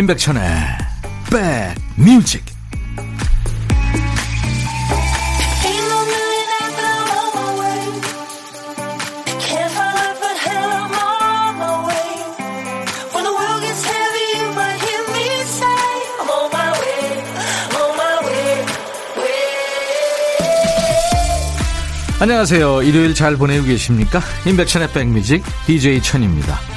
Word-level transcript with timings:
임백천의 0.00 0.40
백뮤직 1.28 2.42
안녕하세요. 22.20 22.82
일요일 22.82 23.14
잘 23.14 23.36
보내고 23.36 23.66
계십니까? 23.66 24.20
임백천의 24.46 24.92
백뮤직 24.92 25.42
DJ 25.66 26.00
천입니다. 26.00 26.69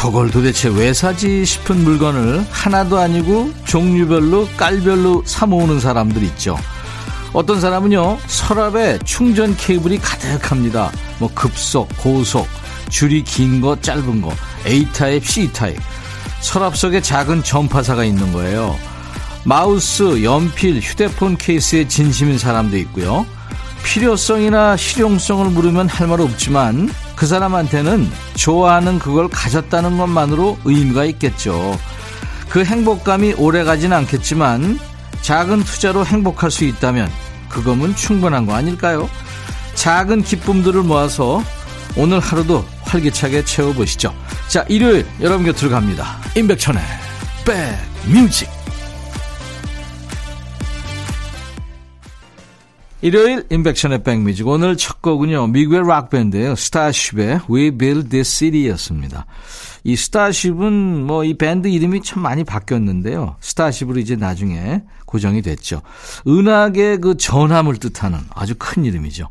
저걸 0.00 0.30
도대체 0.30 0.70
왜 0.70 0.94
사지 0.94 1.44
싶은 1.44 1.84
물건을 1.84 2.46
하나도 2.50 2.98
아니고 2.98 3.52
종류별로 3.66 4.48
깔별로 4.56 5.22
사 5.26 5.44
모으는 5.44 5.78
사람들 5.78 6.22
있죠. 6.22 6.56
어떤 7.34 7.60
사람은요, 7.60 8.16
서랍에 8.26 8.98
충전 9.04 9.54
케이블이 9.54 9.98
가득합니다. 9.98 10.90
뭐 11.18 11.30
급속, 11.34 11.86
고속, 11.98 12.48
줄이 12.88 13.22
긴 13.22 13.60
거, 13.60 13.78
짧은 13.78 14.22
거, 14.22 14.32
A타입, 14.66 15.22
C타입. 15.22 15.78
서랍 16.40 16.78
속에 16.78 17.02
작은 17.02 17.42
전파사가 17.44 18.02
있는 18.02 18.32
거예요. 18.32 18.78
마우스, 19.44 20.24
연필, 20.24 20.80
휴대폰 20.80 21.36
케이스에 21.36 21.86
진심인 21.86 22.38
사람도 22.38 22.78
있고요. 22.78 23.26
필요성이나 23.84 24.78
실용성을 24.78 25.44
물으면 25.50 25.90
할 25.90 26.08
말 26.08 26.22
없지만 26.22 26.88
그 27.20 27.26
사람한테는 27.26 28.10
좋아하는 28.34 28.98
그걸 28.98 29.28
가졌다는 29.28 29.98
것만으로 29.98 30.56
의미가 30.64 31.04
있겠죠. 31.04 31.78
그 32.48 32.64
행복감이 32.64 33.34
오래 33.36 33.62
가진 33.62 33.92
않겠지만 33.92 34.80
작은 35.20 35.62
투자로 35.64 36.06
행복할 36.06 36.50
수 36.50 36.64
있다면 36.64 37.10
그거면 37.50 37.94
충분한 37.94 38.46
거 38.46 38.54
아닐까요? 38.54 39.10
작은 39.74 40.22
기쁨들을 40.22 40.82
모아서 40.82 41.44
오늘 41.94 42.20
하루도 42.20 42.64
활기차게 42.84 43.44
채워보시죠. 43.44 44.14
자, 44.48 44.64
일요일 44.70 45.06
여러분 45.20 45.44
곁으로 45.44 45.70
갑니다. 45.70 46.16
임백천의 46.34 46.82
백뮤직 47.44 48.48
일요일 53.02 53.44
임백천의 53.50 54.02
백뮤직. 54.02 54.46
오늘 54.46 54.76
첫 54.76 55.00
곡은요 55.00 55.46
미국의 55.48 55.86
락밴드예요. 55.86 56.54
스타쉽의 56.54 57.40
We 57.50 57.70
Built 57.70 58.10
This 58.10 58.30
City였습니다. 58.30 59.24
이 59.84 59.96
스타쉽은 59.96 61.06
뭐 61.06 61.24
이 61.24 61.32
밴드 61.34 61.68
이름이 61.68 62.02
참 62.02 62.22
많이 62.22 62.44
바뀌었는데요. 62.44 63.36
스타쉽으로 63.40 63.98
이제 64.00 64.16
나중에 64.16 64.82
고정이 65.06 65.40
됐죠. 65.40 65.80
은하계 66.28 66.98
그 66.98 67.16
전함을 67.16 67.78
뜻하는 67.78 68.18
아주 68.34 68.54
큰 68.58 68.84
이름이죠. 68.84 69.28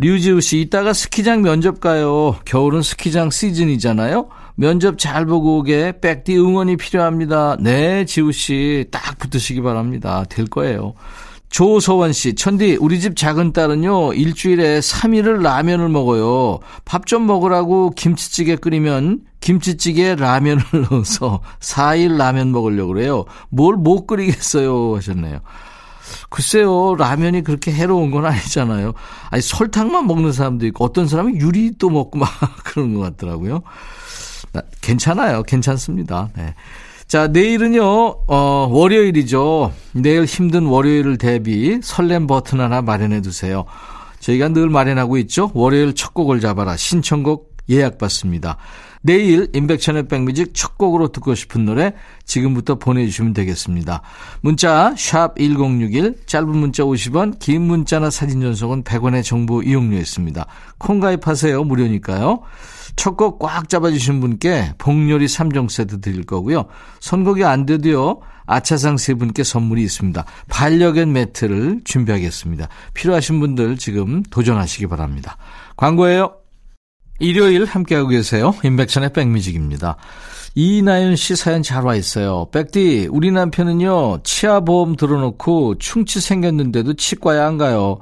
류지우 0.00 0.40
씨 0.40 0.60
이따가 0.60 0.92
스키장 0.92 1.42
면접 1.42 1.80
가요. 1.80 2.36
겨울은 2.44 2.82
스키장 2.82 3.30
시즌이잖아요. 3.30 4.28
면접 4.56 4.98
잘 4.98 5.24
보고 5.24 5.58
오게 5.58 6.00
백디 6.00 6.36
응원이 6.36 6.76
필요합니다. 6.76 7.58
네 7.60 8.04
지우 8.06 8.32
씨 8.32 8.86
딱 8.90 9.18
붙으시기 9.18 9.60
바랍니다. 9.60 10.24
될 10.28 10.46
거예요 10.46 10.94
조서원 11.50 12.12
씨, 12.12 12.34
천디, 12.34 12.76
우리 12.80 13.00
집 13.00 13.16
작은 13.16 13.52
딸은요, 13.54 14.12
일주일에 14.12 14.80
3일을 14.80 15.40
라면을 15.42 15.88
먹어요. 15.88 16.58
밥 16.84 17.06
좀 17.06 17.26
먹으라고 17.26 17.90
김치찌개 17.90 18.56
끓이면 18.56 19.20
김치찌개에 19.40 20.16
라면을 20.16 20.62
넣어서 20.90 21.40
4일 21.60 22.16
라면 22.18 22.52
먹으려고 22.52 22.92
그래요. 22.92 23.24
뭘 23.48 23.76
못 23.76 24.06
끓이겠어요. 24.06 24.96
하셨네요. 24.96 25.40
글쎄요, 26.30 26.94
라면이 26.96 27.42
그렇게 27.44 27.72
해로운 27.72 28.10
건 28.10 28.26
아니잖아요. 28.26 28.92
아니, 29.30 29.40
설탕만 29.42 30.06
먹는 30.06 30.32
사람도 30.32 30.66
있고, 30.66 30.84
어떤 30.84 31.06
사람은 31.08 31.36
유리도 31.40 31.88
먹고 31.88 32.18
막 32.18 32.28
그런 32.64 32.92
것 32.94 33.00
같더라고요. 33.00 33.62
괜찮아요. 34.82 35.42
괜찮습니다. 35.44 36.28
네. 36.36 36.54
자, 37.08 37.26
내일은요, 37.26 37.82
어, 38.26 38.68
월요일이죠. 38.70 39.72
내일 39.92 40.26
힘든 40.26 40.66
월요일을 40.66 41.16
대비 41.16 41.80
설렘 41.82 42.26
버튼 42.26 42.60
하나 42.60 42.82
마련해 42.82 43.22
두세요. 43.22 43.64
저희가 44.20 44.48
늘 44.48 44.68
마련하고 44.68 45.16
있죠. 45.18 45.50
월요일 45.54 45.94
첫 45.94 46.12
곡을 46.12 46.40
잡아라. 46.40 46.76
신청곡 46.76 47.56
예약받습니다. 47.70 48.58
내일 49.00 49.48
인백천의 49.54 50.08
백뮤직 50.08 50.52
첫 50.52 50.76
곡으로 50.76 51.08
듣고 51.08 51.34
싶은 51.34 51.64
노래 51.64 51.94
지금부터 52.26 52.74
보내주시면 52.74 53.32
되겠습니다. 53.32 54.02
문자 54.42 54.94
1061, 54.94 56.14
짧은 56.26 56.46
문자 56.46 56.82
50원, 56.82 57.38
긴 57.38 57.62
문자나 57.62 58.10
사진 58.10 58.42
전송은 58.42 58.84
100원의 58.84 59.24
정보 59.24 59.62
이용료 59.62 59.96
있습니다. 59.96 60.44
콩 60.76 61.00
가입하세요. 61.00 61.64
무료니까요. 61.64 62.42
첫 62.98 63.16
곡 63.16 63.38
꽉 63.38 63.68
잡아주신 63.68 64.20
분께 64.20 64.72
복요리 64.76 65.26
3종 65.26 65.70
세트 65.70 66.00
드릴 66.00 66.24
거고요. 66.24 66.66
선곡이 67.00 67.44
안 67.44 67.64
돼도요. 67.64 68.20
아차상 68.44 68.96
세 68.96 69.14
분께 69.14 69.44
선물이 69.44 69.82
있습니다. 69.84 70.24
반려견 70.48 71.12
매트를 71.12 71.82
준비하겠습니다. 71.84 72.68
필요하신 72.94 73.40
분들 73.40 73.76
지금 73.76 74.22
도전하시기 74.24 74.88
바랍니다. 74.88 75.36
광고예요. 75.76 76.34
일요일 77.20 77.64
함께하고 77.64 78.08
계세요. 78.08 78.54
인백천의 78.64 79.12
백뮤직입니다. 79.12 79.96
이나연 80.54 81.14
씨 81.14 81.36
사연 81.36 81.62
잘 81.62 81.84
와 81.84 81.94
있어요. 81.94 82.48
백디, 82.50 83.08
우리 83.12 83.30
남편은요, 83.30 84.22
치아보험 84.24 84.96
들어놓고 84.96 85.78
충치 85.78 86.20
생겼는데도 86.20 86.94
치과에 86.94 87.38
안 87.38 87.58
가요. 87.58 87.98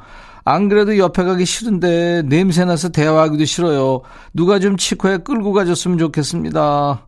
안 0.49 0.69
그래도 0.69 0.97
옆에 0.97 1.25
가기 1.25 1.45
싫은데 1.45 2.23
냄새나서 2.23 2.91
대화하기도 2.91 3.45
싫어요. 3.45 4.03
누가 4.33 4.61
좀 4.61 4.77
치과에 4.77 5.19
끌고 5.19 5.53
가줬으면 5.53 5.99
좋겠습니다. 5.99 7.05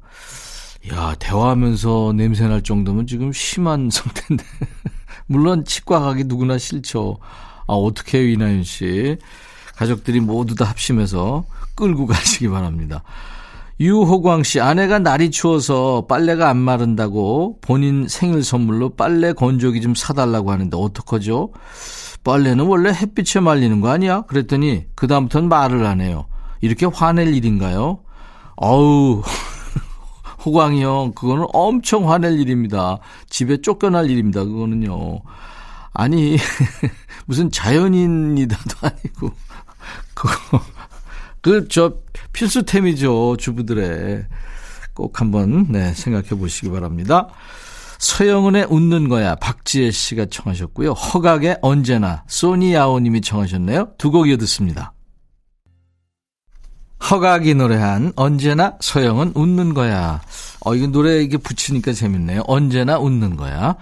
야, 0.93 1.15
대화하면서 1.21 2.15
냄새날 2.16 2.62
정도면 2.65 3.06
지금 3.06 3.32
심한 3.32 3.91
상태인데. 3.93 4.44
물론 5.26 5.65
치과 5.65 6.00
가기 6.00 6.25
누구나 6.25 6.59
싫죠. 6.59 7.19
아, 7.69 7.75
어떻게 7.75 8.19
해요, 8.19 8.28
이나윤 8.28 8.65
씨. 8.65 9.19
가족들이 9.76 10.19
모두 10.19 10.56
다 10.56 10.65
합심해서 10.65 11.44
끌고 11.76 12.06
가시기 12.06 12.49
바랍니다. 12.49 13.05
유호광 13.78 14.43
씨, 14.43 14.59
아내가 14.59 14.99
날이 14.99 15.31
추워서 15.31 16.06
빨래가 16.09 16.49
안 16.49 16.56
마른다고 16.56 17.59
본인 17.60 18.09
생일 18.09 18.43
선물로 18.43 18.97
빨래 18.97 19.32
건조기 19.32 19.81
좀 19.81 19.94
사달라고 19.94 20.50
하는데 20.50 20.76
어떡하죠? 20.76 21.53
빨래는 22.24 22.66
원래 22.66 22.90
햇빛에 22.90 23.40
말리는 23.40 23.80
거 23.80 23.88
아니야? 23.88 24.22
그랬더니 24.22 24.86
그다음부터는 24.94 25.48
말을 25.48 25.86
안 25.86 26.00
해요. 26.00 26.26
이렇게 26.60 26.86
화낼 26.86 27.34
일인가요? 27.34 28.00
어우, 28.56 29.22
호광이 30.44 30.82
형, 30.82 31.12
그거는 31.14 31.46
엄청 31.52 32.10
화낼 32.10 32.38
일입니다. 32.38 32.98
집에 33.28 33.60
쫓겨날 33.60 34.10
일입니다. 34.10 34.44
그거는요. 34.44 35.20
아니, 35.92 36.36
무슨 37.26 37.50
자연인이다도 37.50 38.76
아니고, 38.82 39.30
그거, 40.14 40.60
그, 41.40 41.68
저, 41.68 41.94
필수템이죠. 42.32 43.36
주부들의. 43.38 44.24
꼭 44.94 45.20
한번, 45.20 45.66
네, 45.70 45.94
생각해 45.94 46.31
보시기 46.31 46.70
바랍니다. 46.70 47.28
서영은의 47.98 48.66
웃는 48.70 49.08
거야 49.08 49.34
박지혜 49.36 49.90
씨가 49.90 50.26
청하셨고요. 50.26 50.92
허각의 50.92 51.58
언제나 51.60 52.22
소니야오님이 52.28 53.20
청하셨네요. 53.20 53.92
두 53.98 54.10
곡 54.10 54.28
이어 54.28 54.36
듣습니다. 54.38 54.92
허각이 57.10 57.54
노래한 57.54 58.12
언제나 58.16 58.76
서영은 58.80 59.32
웃는 59.34 59.74
거야. 59.74 60.20
어, 60.64 60.74
이거 60.74 60.86
노래 60.88 61.20
이게 61.22 61.36
붙이니까 61.36 61.92
재밌네요. 61.92 62.42
언제나 62.46 62.98
웃는 62.98 63.36
거야. 63.36 63.76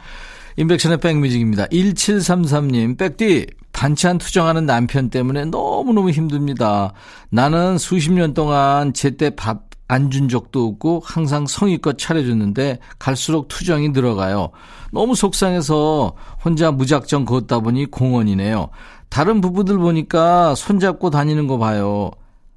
인백션의 0.59 0.99
백뮤직입니다. 0.99 1.67
1733님, 1.67 2.97
백디, 2.99 3.47
반찬 3.73 4.19
투정하는 4.19 4.65
남편 4.65 5.11
때문에 5.11 5.47
너무너무 5.47 6.11
힘듭니다. 6.11 6.93
나는 7.31 7.77
수십 7.79 8.11
년 8.13 8.33
동안 8.33 8.95
제때 8.95 9.31
밥 9.31 9.66
안 9.89 10.11
준 10.11 10.29
적도 10.29 10.67
없고 10.67 11.03
항상 11.05 11.47
성의껏 11.47 11.97
차려줬는데 11.99 12.79
갈수록 12.99 13.49
투정이 13.49 13.91
늘어가요. 13.91 14.51
너무 14.93 15.15
속상해서 15.15 16.15
혼자 16.45 16.71
무작정 16.73 17.25
걷다 17.25 17.61
보니 17.61 17.87
공원이네요. 17.91 18.69
다른 19.09 19.41
부부들 19.41 19.79
보니까 19.79 20.55
손잡고 20.55 21.11
다니는 21.11 21.47
거 21.47 21.59
봐요. 21.59 22.11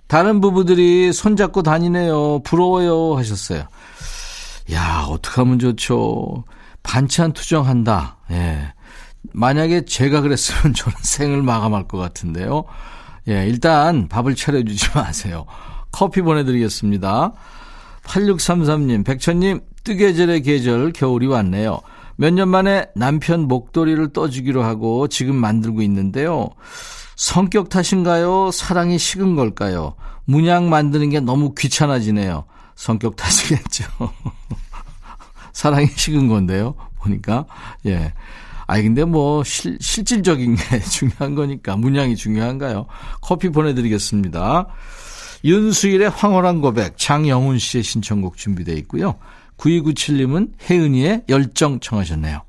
다른 0.08 0.42
부부들이 0.42 1.14
손잡고 1.14 1.62
다니네요. 1.62 2.40
부러워요. 2.44 3.16
하셨어요. 3.16 3.64
야, 4.74 5.06
어떡하면 5.10 5.60
좋죠. 5.60 6.44
반찬 6.82 7.34
투정한다. 7.34 8.18
예. 8.32 8.74
만약에 9.34 9.86
제가 9.86 10.22
그랬으면 10.22 10.74
저는 10.76 10.98
생을 11.02 11.44
마감할 11.44 11.88
것 11.88 11.98
같은데요. 12.00 12.64
예, 13.28 13.46
일단 13.46 14.08
밥을 14.08 14.36
차려주지 14.36 14.88
마세요. 14.96 15.46
커피 15.92 16.22
보내드리겠습니다. 16.22 17.34
8633님, 18.04 19.06
백천님, 19.06 19.62
뜨개질의 19.84 20.42
계절, 20.42 20.92
겨울이 20.92 21.28
왔네요. 21.28 21.80
몇 22.16 22.34
년 22.34 22.50
만에 22.50 22.88
남편 22.96 23.48
목도리를 23.48 24.12
떠주기로 24.12 24.62
하고 24.64 25.08
지금 25.08 25.36
만들고 25.36 25.82
있는데요. 25.84 26.50
성격 27.16 27.70
탓인가요? 27.70 28.52
사랑이 28.52 28.98
식은 28.98 29.36
걸까요? 29.36 29.96
문양 30.26 30.70
만드는 30.70 31.10
게 31.12 31.20
너무 31.22 31.54
귀찮아지네요. 31.56 32.46
성격 32.76 33.16
탓이겠죠. 33.16 33.86
사랑이 35.54 35.88
식은 35.88 36.28
건데요. 36.28 36.76
보니까. 37.00 37.46
예. 37.86 38.14
아니, 38.68 38.84
근데 38.84 39.04
뭐, 39.04 39.44
실, 39.44 39.78
실질적인 39.82 40.56
게 40.56 40.80
중요한 40.92 41.36
거니까. 41.36 41.76
문양이 41.76 42.16
중요한가요? 42.16 42.86
커피 43.22 43.50
보내드리겠습니다. 43.50 44.68
윤수일의 45.44 46.10
황홀한 46.10 46.62
고백, 46.62 46.98
장영훈 46.98 47.60
씨의 47.60 47.84
신청곡 47.84 48.38
준비되어 48.38 48.76
있고요. 48.78 49.16
9297님은 49.58 50.54
혜은이의 50.70 51.24
열정 51.30 51.80
청하셨네요. 51.80 52.49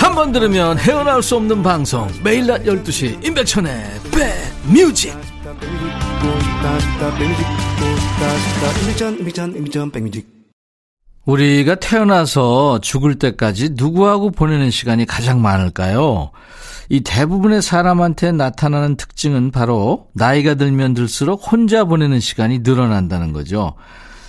한 0.00 0.14
번 0.14 0.32
들으면 0.32 0.78
헤어나올 0.78 1.22
수 1.22 1.36
없는 1.36 1.62
방송 1.62 2.08
매일 2.24 2.46
낮 2.46 2.62
12시 2.64 3.24
임백천의 3.24 3.84
백뮤직 4.72 5.14
우리가 11.26 11.74
태어나서 11.76 12.80
죽을 12.80 13.16
때까지 13.16 13.70
누구하고 13.74 14.30
보내는 14.30 14.70
시간이 14.70 15.04
가장 15.06 15.42
많을까요? 15.42 16.30
이 16.88 17.02
대부분의 17.02 17.60
사람한테 17.62 18.32
나타나는 18.32 18.96
특징은 18.96 19.50
바로 19.50 20.08
나이가 20.14 20.54
들면 20.54 20.94
들수록 20.94 21.52
혼자 21.52 21.84
보내는 21.84 22.20
시간이 22.20 22.60
늘어난다는 22.60 23.32
거죠. 23.32 23.74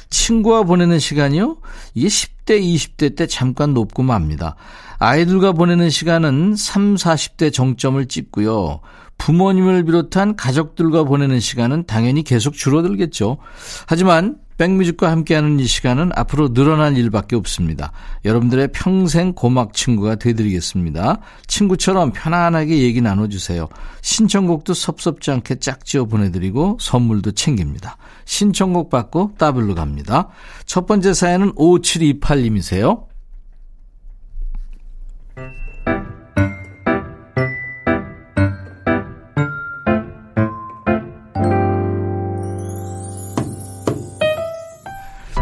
친구와 0.09 0.63
보내는 0.63 1.00
시간이요? 1.00 1.57
이게 1.95 2.07
10대, 2.07 2.62
20대 2.62 3.15
때 3.15 3.25
잠깐 3.25 3.73
높고 3.73 4.03
맙니다. 4.03 4.56
아이들과 5.01 5.53
보내는 5.53 5.89
시간은 5.89 6.56
3, 6.56 6.94
40대 6.94 7.51
정점을 7.51 8.06
찍고요. 8.06 8.81
부모님을 9.18 9.83
비롯한 9.83 10.36
가족들과 10.36 11.06
보내는 11.06 11.39
시간은 11.39 11.86
당연히 11.88 12.21
계속 12.24 12.53
줄어들겠죠. 12.53 13.38
하지만 13.88 14.38
백뮤직과 14.59 15.09
함께하는 15.09 15.59
이 15.59 15.65
시간은 15.65 16.12
앞으로 16.13 16.53
늘어날 16.53 16.95
일밖에 16.98 17.36
없습니다. 17.36 17.92
여러분들의 18.25 18.69
평생 18.74 19.33
고막 19.33 19.74
친구가 19.74 20.15
되드리겠습니다. 20.15 21.18
친구처럼 21.47 22.12
편안하게 22.13 22.77
얘기 22.83 23.01
나눠주세요. 23.01 23.69
신청곡도 24.04 24.75
섭섭지 24.75 25.31
않게 25.31 25.56
짝지어 25.56 26.06
보내드리고 26.06 26.77
선물도 26.80 27.31
챙깁니다. 27.31 27.97
신청곡 28.25 28.92
받고 28.92 29.31
따블로 29.39 29.74
갑니다. 29.74 30.27
첫 30.68 30.86
번째 30.86 31.15
사연은 31.15 31.54
5728님이세요. 31.56 33.10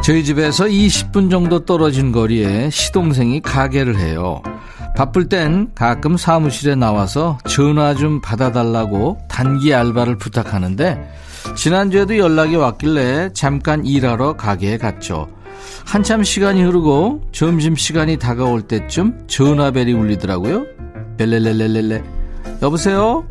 저희 0.09 0.23
집에서 0.23 0.65
20분 0.65 1.29
정도 1.29 1.65
떨어진 1.65 2.11
거리에 2.11 2.71
시동생이 2.71 3.41
가게를 3.41 3.99
해요. 3.99 4.41
바쁠 4.97 5.29
땐 5.29 5.69
가끔 5.75 6.17
사무실에 6.17 6.73
나와서 6.73 7.37
전화 7.47 7.93
좀 7.93 8.19
받아달라고 8.19 9.19
단기 9.27 9.71
알바를 9.71 10.17
부탁하는데 10.17 10.99
지난주에도 11.55 12.17
연락이 12.17 12.55
왔길래 12.55 13.33
잠깐 13.33 13.85
일하러 13.85 14.33
가게에 14.33 14.79
갔죠. 14.79 15.27
한참 15.85 16.23
시간이 16.23 16.63
흐르고 16.63 17.27
점심시간이 17.31 18.17
다가올 18.17 18.63
때쯤 18.63 19.27
전화벨이 19.27 19.93
울리더라고요. 19.93 20.65
벨레레레레레. 21.19 22.03
여보세요? 22.63 23.27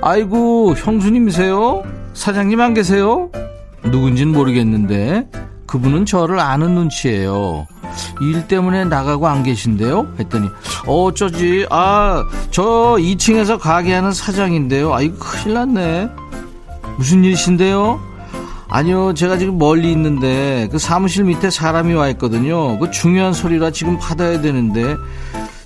아이고, 0.00 0.74
형수님이세요? 0.76 1.82
사장님 2.14 2.60
안 2.60 2.74
계세요? 2.74 3.32
누군진 3.82 4.28
모르겠는데 4.28 5.26
그분은 5.68 6.06
저를 6.06 6.40
아는 6.40 6.74
눈치예요. 6.74 7.68
일 8.20 8.48
때문에 8.48 8.86
나가고 8.86 9.28
안 9.28 9.44
계신데요? 9.44 10.14
했더니 10.18 10.48
어쩌지? 10.86 11.66
아, 11.70 12.24
저 12.50 12.96
2층에서 12.98 13.58
가게 13.58 13.94
하는 13.94 14.10
사장인데요. 14.10 14.92
아이고 14.92 15.16
큰일 15.18 15.54
났네. 15.54 16.08
무슨 16.96 17.22
일이신데요? 17.22 18.00
아니요, 18.70 19.14
제가 19.14 19.38
지금 19.38 19.58
멀리 19.58 19.92
있는데 19.92 20.68
그 20.72 20.78
사무실 20.78 21.24
밑에 21.24 21.50
사람이 21.50 21.94
와 21.94 22.08
있거든요. 22.10 22.78
그 22.78 22.90
중요한 22.90 23.32
소리라 23.32 23.70
지금 23.70 23.98
받아야 23.98 24.40
되는데 24.40 24.96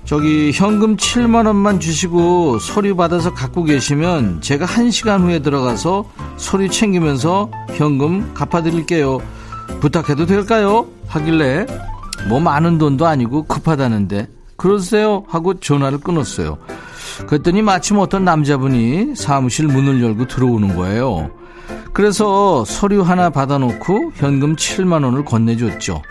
저기 0.05 0.51
현금 0.53 0.97
7만 0.97 1.47
원만 1.47 1.79
주시고 1.79 2.59
서류 2.59 2.95
받아서 2.95 3.33
갖고 3.33 3.63
계시면 3.63 4.41
제가 4.41 4.65
1시간 4.65 5.21
후에 5.21 5.39
들어가서 5.39 6.05
서류 6.37 6.69
챙기면서 6.69 7.49
현금 7.75 8.33
갚아 8.33 8.61
드릴게요. 8.63 9.19
부탁해도 9.81 10.25
될까요? 10.25 10.87
하길래 11.07 11.65
뭐 12.27 12.39
많은 12.39 12.77
돈도 12.77 13.05
아니고 13.05 13.43
급하다는데 13.43 14.27
그러세요 14.55 15.23
하고 15.27 15.59
전화를 15.59 15.99
끊었어요. 15.99 16.57
그랬더니 17.27 17.61
마침 17.61 17.99
어떤 17.99 18.23
남자분이 18.23 19.15
사무실 19.15 19.67
문을 19.67 20.01
열고 20.01 20.27
들어오는 20.27 20.75
거예요. 20.75 21.29
그래서 21.91 22.65
서류 22.65 23.01
하나 23.01 23.29
받아놓고 23.29 24.13
현금 24.15 24.55
7만 24.55 25.03
원을 25.03 25.25
건네줬죠. 25.25 26.01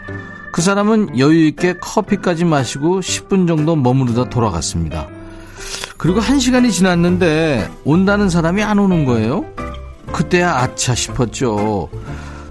그 0.52 0.60
사람은 0.60 1.18
여유있게 1.18 1.78
커피까지 1.80 2.44
마시고 2.44 3.00
10분 3.00 3.48
정도 3.48 3.74
머무르다 3.74 4.28
돌아갔습니다. 4.28 5.08
그리고 5.96 6.20
1시간이 6.20 6.70
지났는데 6.70 7.70
온다는 7.84 8.28
사람이 8.28 8.62
안 8.62 8.78
오는 8.78 9.04
거예요. 9.04 9.44
그때야 10.12 10.56
아차 10.56 10.94
싶었죠. 10.94 11.88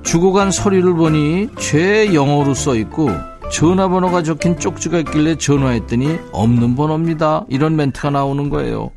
주고 0.03 0.33
간 0.33 0.51
서류를 0.51 0.93
보니 0.93 1.49
죄 1.57 2.13
영어로 2.13 2.53
써 2.53 2.75
있고 2.75 3.09
전화번호가 3.51 4.23
적힌 4.23 4.57
쪽지가 4.57 4.99
있길래 4.99 5.35
전화했더니 5.35 6.17
없는 6.31 6.75
번호입니다. 6.75 7.45
이런 7.49 7.75
멘트가 7.75 8.09
나오는 8.09 8.49
거예요. 8.49 8.91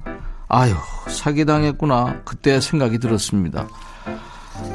아유, 0.49 0.75
사기당했구나. 1.09 2.21
그때 2.25 2.61
생각이 2.61 2.99
들었습니다. 2.99 3.67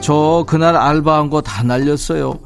저 0.02 0.44
그날 0.48 0.76
알바한 0.76 1.30
거 1.30 1.42
다 1.42 1.64
날렸어요. 1.64 2.40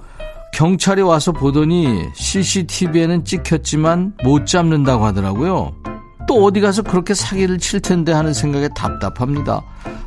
경찰이 0.54 1.02
와서 1.02 1.32
보더니 1.32 2.10
CCTV에는 2.13 3.25
찍혔지만 3.25 4.13
못 4.24 4.46
잡는다고 4.46 5.04
하더라고요. 5.06 5.74
또 6.27 6.46
어디 6.46 6.62
가서 6.62 6.82
그렇게 6.82 7.13
사기를 7.13 7.60
칠 7.60 7.80
텐데 7.80 8.12
하는 8.12 8.34
생각에 8.34 8.70
답답합니다. 8.75 9.62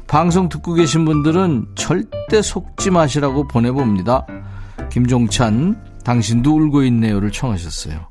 방송 0.06 0.48
듣고 0.48 0.74
계신 0.74 1.04
분들은 1.04 1.66
절대 1.74 2.42
속지 2.42 2.90
마시라고 2.90 3.48
보내봅니다. 3.48 4.26
김종찬, 4.90 5.82
당신도 6.04 6.56
울고 6.56 6.84
있네요를 6.84 7.32
청하셨어요. 7.32 8.06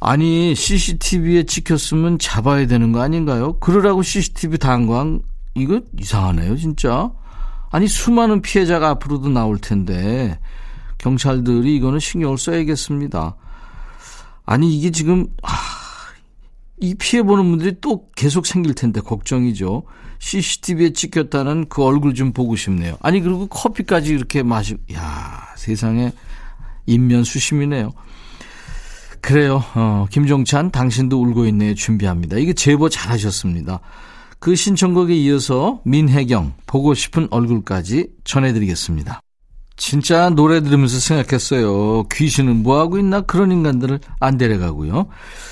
아니, 0.00 0.54
CCTV에 0.54 1.42
찍혔으면 1.42 2.18
잡아야 2.20 2.66
되는 2.66 2.92
거 2.92 3.00
아닌가요? 3.00 3.58
그러라고 3.58 4.02
CCTV 4.02 4.58
단광, 4.58 5.20
이거 5.54 5.80
이상하네요, 5.98 6.56
진짜. 6.56 7.10
아니, 7.70 7.88
수많은 7.88 8.40
피해자가 8.40 8.90
앞으로도 8.90 9.28
나올 9.28 9.58
텐데, 9.58 10.38
경찰들이 10.98 11.76
이거는 11.76 11.98
신경을 11.98 12.38
써야겠습니다. 12.38 13.34
아니, 14.46 14.76
이게 14.76 14.90
지금, 14.90 15.26
아, 15.42 15.50
이 16.80 16.94
피해보는 16.94 17.44
분들이 17.50 17.76
또 17.80 18.08
계속 18.14 18.46
생길 18.46 18.74
텐데, 18.74 19.00
걱정이죠. 19.00 19.84
CCTV에 20.18 20.92
찍혔다는 20.92 21.66
그 21.68 21.82
얼굴 21.84 22.14
좀 22.14 22.32
보고 22.32 22.56
싶네요. 22.56 22.96
아니 23.00 23.20
그리고 23.20 23.46
커피까지 23.46 24.12
이렇게 24.12 24.42
마시고 24.42 24.80
야 24.94 25.48
세상에 25.56 26.12
인면 26.86 27.24
수심이네요. 27.24 27.92
그래요. 29.20 29.62
어, 29.74 30.06
김종찬 30.10 30.70
당신도 30.70 31.20
울고 31.20 31.46
있네요. 31.46 31.74
준비합니다. 31.74 32.38
이게 32.38 32.52
제보 32.52 32.88
잘하셨습니다. 32.88 33.80
그 34.38 34.54
신청곡에 34.54 35.14
이어서 35.16 35.80
민혜경 35.84 36.54
보고 36.66 36.94
싶은 36.94 37.28
얼굴까지 37.30 38.08
전해드리겠습니다. 38.24 39.20
진짜 39.78 40.28
노래 40.28 40.60
들으면서 40.60 40.98
생각했어요. 40.98 42.02
귀신은 42.12 42.62
뭐하고 42.62 42.98
있나? 42.98 43.22
그런 43.22 43.52
인간들을 43.52 44.00
안 44.20 44.36
데려가고요. 44.36 45.06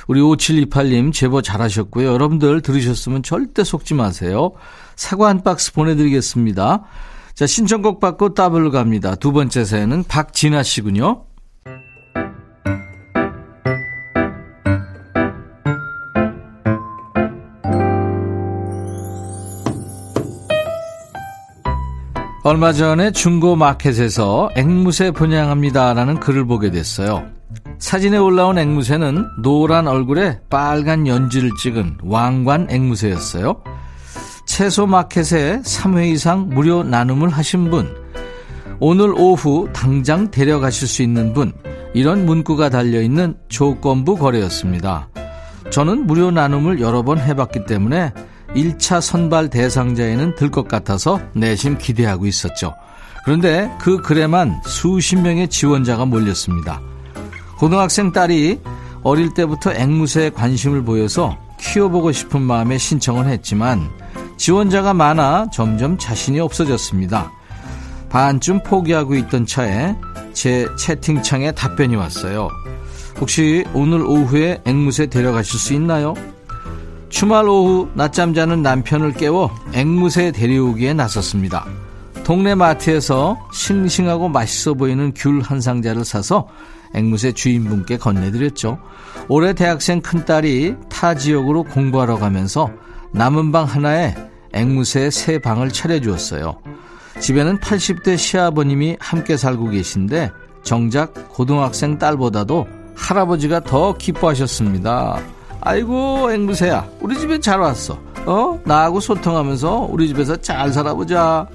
우리 0.08 0.20
5728님 0.20 1.12
제보 1.12 1.40
잘하셨고요. 1.40 2.12
여러분들 2.12 2.60
들으셨으면 2.60 3.22
절대 3.22 3.64
속지 3.64 3.94
마세요. 3.94 4.52
사과 4.96 5.28
한 5.28 5.42
박스 5.42 5.72
보내드리겠습니다. 5.72 6.84
자, 7.34 7.46
신청곡 7.46 8.00
받고 8.00 8.34
따블로 8.34 8.72
갑니다. 8.72 9.14
두 9.14 9.32
번째 9.32 9.64
사연은 9.64 10.04
박진아 10.04 10.64
씨군요. 10.64 11.24
얼마 22.46 22.72
전에 22.72 23.10
중고 23.10 23.56
마켓에서 23.56 24.50
앵무새 24.54 25.10
분양합니다라는 25.10 26.20
글을 26.20 26.46
보게 26.46 26.70
됐어요. 26.70 27.24
사진에 27.80 28.18
올라온 28.18 28.56
앵무새는 28.56 29.42
노란 29.42 29.88
얼굴에 29.88 30.38
빨간 30.48 31.08
연지를 31.08 31.50
찍은 31.60 31.98
왕관 32.04 32.68
앵무새였어요. 32.70 33.64
채소 34.46 34.86
마켓에 34.86 35.60
3회 35.64 36.06
이상 36.12 36.48
무료 36.48 36.84
나눔을 36.84 37.30
하신 37.30 37.68
분, 37.68 37.92
오늘 38.78 39.12
오후 39.16 39.68
당장 39.72 40.30
데려가실 40.30 40.86
수 40.86 41.02
있는 41.02 41.32
분, 41.32 41.52
이런 41.94 42.26
문구가 42.26 42.68
달려있는 42.68 43.38
조건부 43.48 44.16
거래였습니다. 44.16 45.08
저는 45.70 46.06
무료 46.06 46.30
나눔을 46.30 46.80
여러 46.80 47.02
번 47.02 47.18
해봤기 47.18 47.66
때문에 47.66 48.12
1차 48.56 49.00
선발 49.00 49.50
대상자에는 49.50 50.34
들 50.34 50.50
것 50.50 50.66
같아서 50.66 51.20
내심 51.34 51.78
기대하고 51.78 52.26
있었죠. 52.26 52.74
그런데 53.24 53.70
그 53.78 53.98
글에만 54.00 54.62
수십 54.64 55.16
명의 55.16 55.48
지원자가 55.48 56.06
몰렸습니다. 56.06 56.80
고등학생 57.58 58.12
딸이 58.12 58.60
어릴 59.02 59.34
때부터 59.34 59.72
앵무새에 59.72 60.30
관심을 60.30 60.82
보여서 60.84 61.36
키워보고 61.58 62.12
싶은 62.12 62.40
마음에 62.42 62.78
신청을 62.78 63.26
했지만 63.26 63.90
지원자가 64.36 64.94
많아 64.94 65.48
점점 65.52 65.98
자신이 65.98 66.40
없어졌습니다. 66.40 67.30
반쯤 68.08 68.62
포기하고 68.62 69.14
있던 69.16 69.46
차에 69.46 69.94
제 70.32 70.66
채팅창에 70.78 71.52
답변이 71.52 71.96
왔어요. 71.96 72.48
혹시 73.20 73.64
오늘 73.72 74.02
오후에 74.02 74.60
앵무새 74.64 75.06
데려가실 75.06 75.58
수 75.58 75.72
있나요? 75.74 76.14
주말 77.08 77.48
오후 77.48 77.88
낮잠 77.94 78.34
자는 78.34 78.62
남편을 78.62 79.14
깨워 79.14 79.50
앵무새 79.72 80.32
데려오기에 80.32 80.94
나섰습니다. 80.94 81.66
동네 82.24 82.54
마트에서 82.54 83.38
싱싱하고 83.52 84.28
맛있어 84.28 84.74
보이는 84.74 85.12
귤 85.14 85.40
한 85.40 85.60
상자를 85.60 86.04
사서 86.04 86.48
앵무새 86.94 87.32
주인분께 87.32 87.98
건네드렸죠. 87.98 88.78
올해 89.28 89.52
대학생 89.52 90.00
큰딸이 90.00 90.74
타 90.88 91.14
지역으로 91.14 91.62
공부하러 91.64 92.16
가면서 92.18 92.70
남은 93.12 93.52
방 93.52 93.64
하나에 93.64 94.14
앵무새 94.52 95.10
세 95.10 95.38
방을 95.38 95.70
차려주었어요. 95.70 96.58
집에는 97.20 97.58
80대 97.60 98.18
시아버님이 98.18 98.96
함께 99.00 99.36
살고 99.36 99.70
계신데 99.70 100.30
정작 100.62 101.28
고등학생 101.28 101.98
딸보다도 101.98 102.66
할아버지가 102.96 103.60
더 103.60 103.94
기뻐하셨습니다. 103.94 105.35
아이고 105.66 106.30
앵무새야 106.30 106.88
우리 107.00 107.18
집에 107.18 107.40
잘 107.40 107.58
왔어. 107.58 107.98
어? 108.24 108.60
나하고 108.64 109.00
소통하면서 109.00 109.88
우리 109.90 110.06
집에서 110.06 110.36
잘 110.36 110.72
살아보자. 110.72 111.48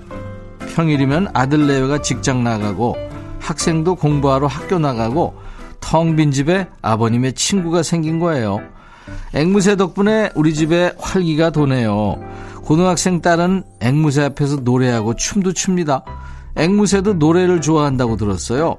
평일이면 0.75 1.29
아들 1.33 1.65
내외가 1.65 2.01
직장 2.01 2.43
나가고 2.43 2.97
학생도 3.39 3.95
공부하러 3.95 4.47
학교 4.47 4.79
나가고 4.79 5.33
텅 5.79 6.17
빈 6.17 6.31
집에 6.31 6.67
아버님의 6.81 7.33
친구가 7.33 7.83
생긴 7.83 8.19
거예요. 8.19 8.59
앵무새 9.33 9.77
덕분에 9.77 10.31
우리 10.35 10.53
집에 10.53 10.91
활기가 10.99 11.51
도네요. 11.51 12.17
고등학생 12.65 13.21
딸은 13.21 13.63
앵무새 13.79 14.23
앞에서 14.23 14.57
노래하고 14.57 15.15
춤도 15.15 15.53
춥니다. 15.53 16.03
앵무새도 16.57 17.13
노래를 17.13 17.61
좋아한다고 17.61 18.17
들었어요. 18.17 18.75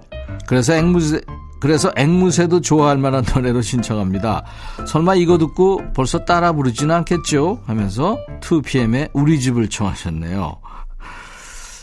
그래서 0.47 0.75
앵무새 0.75 1.23
그래서 1.63 1.93
앵무새도 1.95 2.61
좋아할 2.61 2.99
만한 2.99 3.25
노래로 3.33 3.63
신청합니다. 3.63 4.45
설마 4.89 5.15
이거 5.15 5.39
듣고 5.39 5.81
벌써 5.95 6.25
따라 6.25 6.53
부르지는 6.53 6.93
않겠죠? 6.93 7.61
하면서 7.67 8.19
2PM의 8.41 9.11
우리 9.13 9.39
집을 9.39 9.69
청하셨네요. 9.69 10.57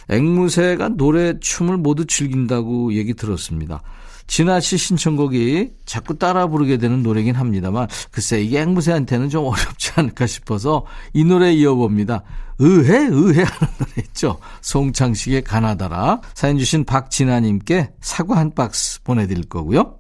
앵무새가 0.10 0.90
노래, 0.98 1.40
춤을 1.40 1.78
모두 1.78 2.06
즐긴다고 2.06 2.94
얘기 2.94 3.14
들었습니다. 3.14 3.82
진아 4.30 4.60
씨 4.60 4.78
신청곡이 4.78 5.72
자꾸 5.86 6.18
따라 6.18 6.48
부르게 6.48 6.78
되는 6.78 7.02
노래긴 7.02 7.36
합니다만 7.36 7.88
글쎄 8.12 8.42
이게 8.42 8.62
앵무새한테는 8.62 9.30
좀 9.30 9.46
어렵지 9.46 9.92
않을까 9.96 10.28
싶어서 10.28 10.86
이 11.14 11.26
노래 11.26 11.52
이어봅니다. 11.52 12.24
의해 12.60 13.08
의해 13.10 13.44
하는 13.44 13.74
노래 13.80 13.92
있죠. 14.06 14.38
송창식의 14.62 15.44
가나다라 15.44 16.22
사연 16.36 16.60
주신 16.60 16.86
박진아님께 16.86 17.90
사과 18.02 18.38
한 18.38 18.54
박스 18.54 19.02
보내드릴 19.04 19.46
거고요. 19.46 19.96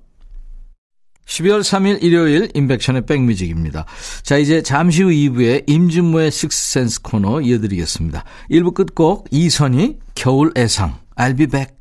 12월 1.25 1.62
3일 1.62 2.03
일요일 2.03 2.50
인백션의 2.53 3.05
백뮤직입니다. 3.07 3.86
자 4.21 4.38
이제 4.38 4.62
잠시 4.62 5.03
후 5.03 5.09
2부에 5.09 5.63
임진모의 5.67 6.31
식스센스 6.31 7.01
코너 7.01 7.41
이어드리겠습니다. 7.41 8.24
1부 8.51 8.75
끝곡 8.75 9.27
이선희 9.31 10.00
겨울 10.13 10.51
애상 10.55 11.00
I'll 11.15 11.38
be 11.38 11.48
back 11.48 11.78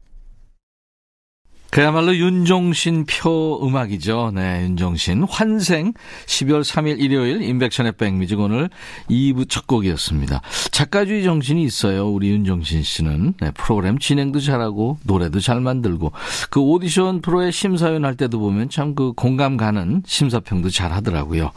그야말로 1.70 2.16
윤종신 2.16 3.06
표 3.06 3.60
음악이죠. 3.64 4.32
네, 4.34 4.62
윤종신 4.64 5.24
환생 5.28 5.92
12월 6.26 6.62
3일 6.62 7.00
일요일 7.00 7.42
인백션의 7.42 7.92
백뮤직 7.92 8.40
오늘 8.40 8.68
2부 9.10 9.48
첫 9.48 9.66
곡이었습니다. 9.66 10.40
작가주의 10.72 11.22
정신이 11.22 11.62
있어요. 11.62 12.08
우리 12.08 12.30
윤종신 12.30 12.82
씨는 12.82 13.34
네, 13.40 13.50
프로그램 13.52 13.98
진행도 13.98 14.40
잘하고 14.40 14.98
노래도 15.04 15.40
잘 15.40 15.60
만들고 15.60 16.12
그 16.50 16.60
오디션 16.60 17.20
프로의 17.20 17.52
심사위원 17.52 18.04
할 18.04 18.16
때도 18.16 18.38
보면 18.38 18.68
참 18.70 18.88
그 18.98 19.12
공감 19.12 19.56
가는 19.56 20.02
심사평도 20.06 20.70
잘 20.70 20.92
하더라고요. 20.92 21.52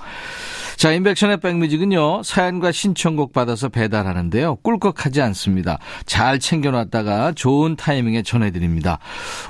자, 0.81 0.91
인백션의 0.93 1.41
백뮤직은요, 1.41 2.23
사연과 2.23 2.71
신청곡 2.71 3.33
받아서 3.33 3.69
배달하는데요. 3.69 4.55
꿀꺽하지 4.63 5.21
않습니다. 5.21 5.77
잘 6.07 6.39
챙겨놨다가 6.39 7.33
좋은 7.33 7.75
타이밍에 7.75 8.23
전해드립니다. 8.23 8.97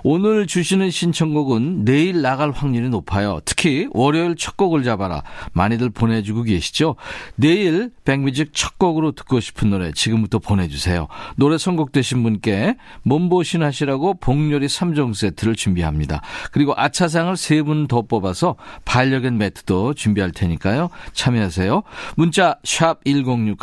오늘 0.04 0.46
주시는 0.46 0.92
신청곡은 0.92 1.86
내일 1.86 2.22
나갈 2.22 2.52
확률이 2.52 2.90
높아요. 2.90 3.40
특히 3.46 3.88
월요일 3.92 4.36
첫 4.36 4.58
곡을 4.58 4.84
잡아라. 4.84 5.24
많이들 5.54 5.90
보내주고 5.92 6.44
계시죠? 6.44 6.98
내일 7.38 7.92
백뮤직 8.04 8.50
첫 8.52 8.78
곡으로 8.78 9.14
듣고 9.14 9.40
싶은 9.40 9.70
노래 9.70 9.94
지금부터 9.94 10.40
보내주세요. 10.40 11.08
노래 11.38 11.58
선곡되신 11.58 12.24
분께 12.24 12.76
몸보신 13.04 13.64
하시라고 13.64 14.16
복요리 14.16 14.68
3종 14.68 15.14
세트를 15.14 15.56
준비합니다. 15.56 16.20
그리고 16.52 16.74
아차상을 16.76 17.34
3분 17.36 17.88
더 17.88 18.02
뽑아서 18.02 18.58
반려견 18.84 19.38
매트도 19.38 19.94
준비할 19.94 20.32
테니까요. 20.32 20.90
참여하세요. 21.22 21.84
문자 22.16 22.58
1061, 22.64 23.56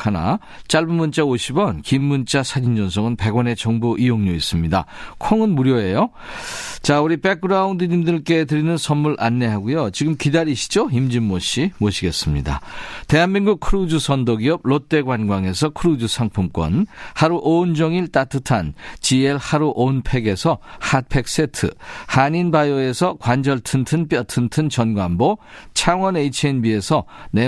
짧은 0.68 0.94
문자 0.94 1.22
50원, 1.22 1.82
긴 1.82 2.04
문자 2.04 2.44
사진 2.44 2.76
전송은 2.76 3.16
100원의 3.16 3.56
정보 3.56 3.96
이용료 3.96 4.32
있습니다. 4.32 4.86
콩은 5.18 5.50
무료예요. 5.50 6.10
자, 6.82 7.00
우리 7.00 7.16
백그라운드님들께 7.16 8.44
드리는 8.44 8.76
선물 8.76 9.16
안내하고요. 9.18 9.90
지금 9.90 10.16
기다리시죠? 10.16 10.90
임진모 10.92 11.40
씨 11.40 11.72
모시겠습니다. 11.78 12.60
대한민국 13.08 13.58
크루즈 13.58 13.98
선도기업 13.98 14.60
롯데관광에서 14.62 15.70
크루즈 15.70 16.06
상품권, 16.06 16.86
하루 17.14 17.40
온종일 17.42 18.12
따뜻한 18.12 18.74
GL 19.00 19.36
하루 19.36 19.72
온팩에서 19.74 20.58
핫팩 20.78 21.26
세트, 21.26 21.70
한인바이오에서 22.06 23.16
관절 23.18 23.60
튼튼 23.60 24.06
뼈 24.06 24.22
튼튼 24.22 24.68
전관보, 24.68 25.38
창원 25.74 26.16
H&B에서 26.16 27.04
내 27.32 27.47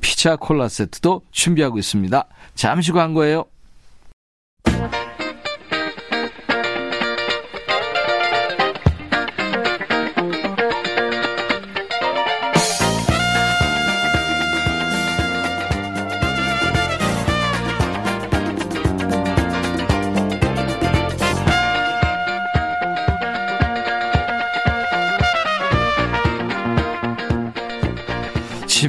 피자 0.00 0.36
콜라 0.36 0.68
세트도 0.68 1.22
준비하고 1.30 1.78
있습니다. 1.78 2.26
잠시 2.54 2.92
광고예요. 2.92 3.44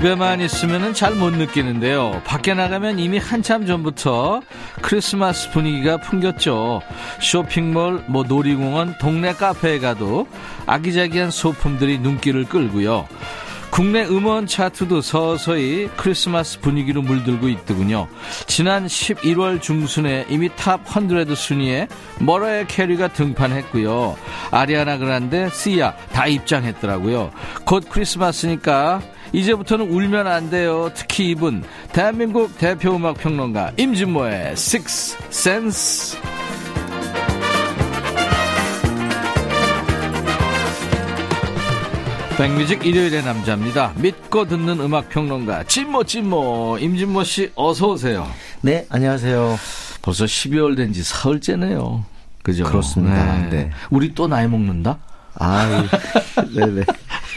집에만 0.02 0.42
있으면 0.42 0.96
잘 0.96 1.14
못 1.14 1.32
느끼는데요. 1.36 2.24
밖에 2.26 2.56
나가면 2.56 2.98
이미 2.98 3.20
한참 3.20 3.68
전부터 3.68 4.42
크리스마스 4.82 5.52
분위기가 5.52 5.98
풍겼죠. 5.98 6.82
쇼핑몰, 7.22 8.04
뭐 8.08 8.24
놀이공원, 8.24 8.96
동네 8.98 9.32
카페에 9.34 9.78
가도 9.78 10.28
아기자기한 10.66 11.30
소품들이 11.30 12.00
눈길을 12.00 12.46
끌고요. 12.46 13.08
국내 13.72 14.04
음원 14.04 14.48
차트도 14.48 15.02
서서히 15.02 15.90
크리스마스 15.96 16.60
분위기로 16.60 17.02
물들고 17.02 17.48
있더군요. 17.48 18.08
지난 18.46 18.86
11월 18.86 19.62
중순에 19.62 20.26
이미 20.30 20.50
Top 20.56 20.82
100 20.84 21.36
순위에 21.36 21.88
머라이어 22.20 22.68
캐리가 22.68 23.08
등판했고요. 23.14 24.18
아리아나 24.52 24.98
그란데, 24.98 25.50
시아 25.54 25.96
다 26.12 26.28
입장했더라고요. 26.28 27.32
곧 27.66 27.86
크리스마스니까 27.90 29.02
이제부터는 29.32 29.90
울면 29.90 30.28
안 30.28 30.50
돼요. 30.50 30.92
특히 30.94 31.30
이분 31.30 31.64
대한민국 31.94 32.58
대표 32.58 32.96
음악 32.96 33.18
평론가 33.18 33.72
임진모의 33.78 34.52
Six 34.52 35.18
Sense. 35.30 36.41
백뮤직 42.42 42.84
일요일의 42.84 43.24
남자입니다. 43.24 43.94
믿고 43.98 44.48
듣는 44.48 44.80
음악 44.80 45.10
평론가 45.10 45.64
진모 45.66 46.06
진모 46.06 46.80
임진모 46.82 47.24
씨 47.24 47.52
어서 47.54 47.90
오세요. 47.90 48.28
네, 48.62 48.88
안녕하세요. 48.90 49.60
벌써 50.02 50.26
12월 50.26 50.76
된 50.76 50.92
지 50.92 51.04
사흘째네요. 51.04 52.04
그죠? 52.42 52.64
그렇습니다. 52.64 53.36
네. 53.42 53.50
네. 53.50 53.70
우리 53.92 54.16
또 54.16 54.28
나이 54.28 54.48
먹는다? 54.48 54.98
아, 55.36 55.86
네네. 56.56 56.84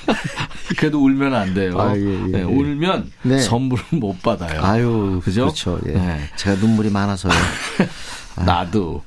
그래도 0.78 1.04
울면 1.04 1.34
안 1.34 1.52
돼요. 1.52 1.78
아, 1.78 1.94
예, 1.94 2.00
예, 2.00 2.26
네, 2.38 2.42
울면 2.42 3.12
네. 3.24 3.38
선물을 3.40 3.84
못 3.90 4.22
받아요. 4.22 4.62
아유, 4.64 5.20
그죠? 5.22 5.42
그렇죠. 5.42 5.78
예. 5.86 5.92
네. 5.92 6.20
제가 6.36 6.56
눈물이 6.56 6.88
많아서요. 6.88 7.32
나도. 8.36 9.02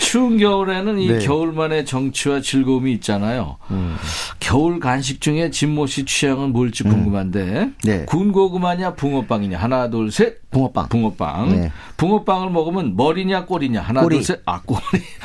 추운 0.00 0.38
겨울에는 0.38 0.98
이 0.98 1.08
네. 1.08 1.18
겨울만의 1.18 1.84
정취와 1.84 2.40
즐거움이 2.40 2.92
있잖아요. 2.94 3.56
음. 3.70 3.96
겨울 4.40 4.80
간식 4.80 5.20
중에 5.20 5.50
진모 5.50 5.86
씨 5.86 6.04
취향은 6.04 6.52
뭘지 6.52 6.84
음. 6.84 6.90
궁금한데. 6.90 7.70
네. 7.84 8.04
군고구마냐 8.06 8.94
붕어빵이냐. 8.94 9.58
하나 9.58 9.90
둘 9.90 10.10
셋. 10.10 10.38
붕어빵. 10.50 10.88
붕어빵. 10.88 11.48
네. 11.50 11.72
붕어빵을 11.96 12.50
먹으면 12.50 12.96
머리냐 12.96 13.44
꼬리냐. 13.46 13.82
하나 13.82 14.02
꼬리. 14.02 14.16
둘 14.16 14.24
셋. 14.24 14.42
아 14.46 14.60
꼬리. 14.62 14.80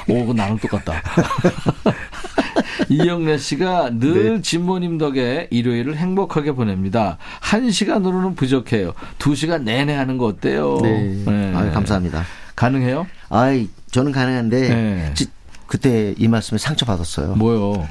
오, 0.09 0.33
나랑 0.33 0.57
똑같다. 0.59 1.01
이영래 2.89 3.37
씨가 3.37 3.91
늘 3.99 4.35
네. 4.35 4.41
진모님 4.41 4.97
덕에 4.97 5.47
일요일을 5.51 5.95
행복하게 5.95 6.51
보냅니다. 6.51 7.17
한 7.39 7.71
시간으로는 7.71 8.35
부족해요. 8.35 8.93
두 9.17 9.35
시간 9.35 9.63
내내 9.63 9.93
하는 9.93 10.17
거 10.17 10.25
어때요? 10.25 10.79
네. 10.81 11.23
네. 11.25 11.53
아, 11.55 11.69
감사합니다. 11.71 12.23
가능해요? 12.55 13.07
아이, 13.33 13.69
저는 13.91 14.11
가능한데, 14.11 14.69
네. 14.69 15.11
지, 15.15 15.27
그때 15.67 16.13
이 16.17 16.27
말씀에 16.27 16.57
상처 16.57 16.85
받았어요. 16.85 17.35
뭐요? 17.35 17.87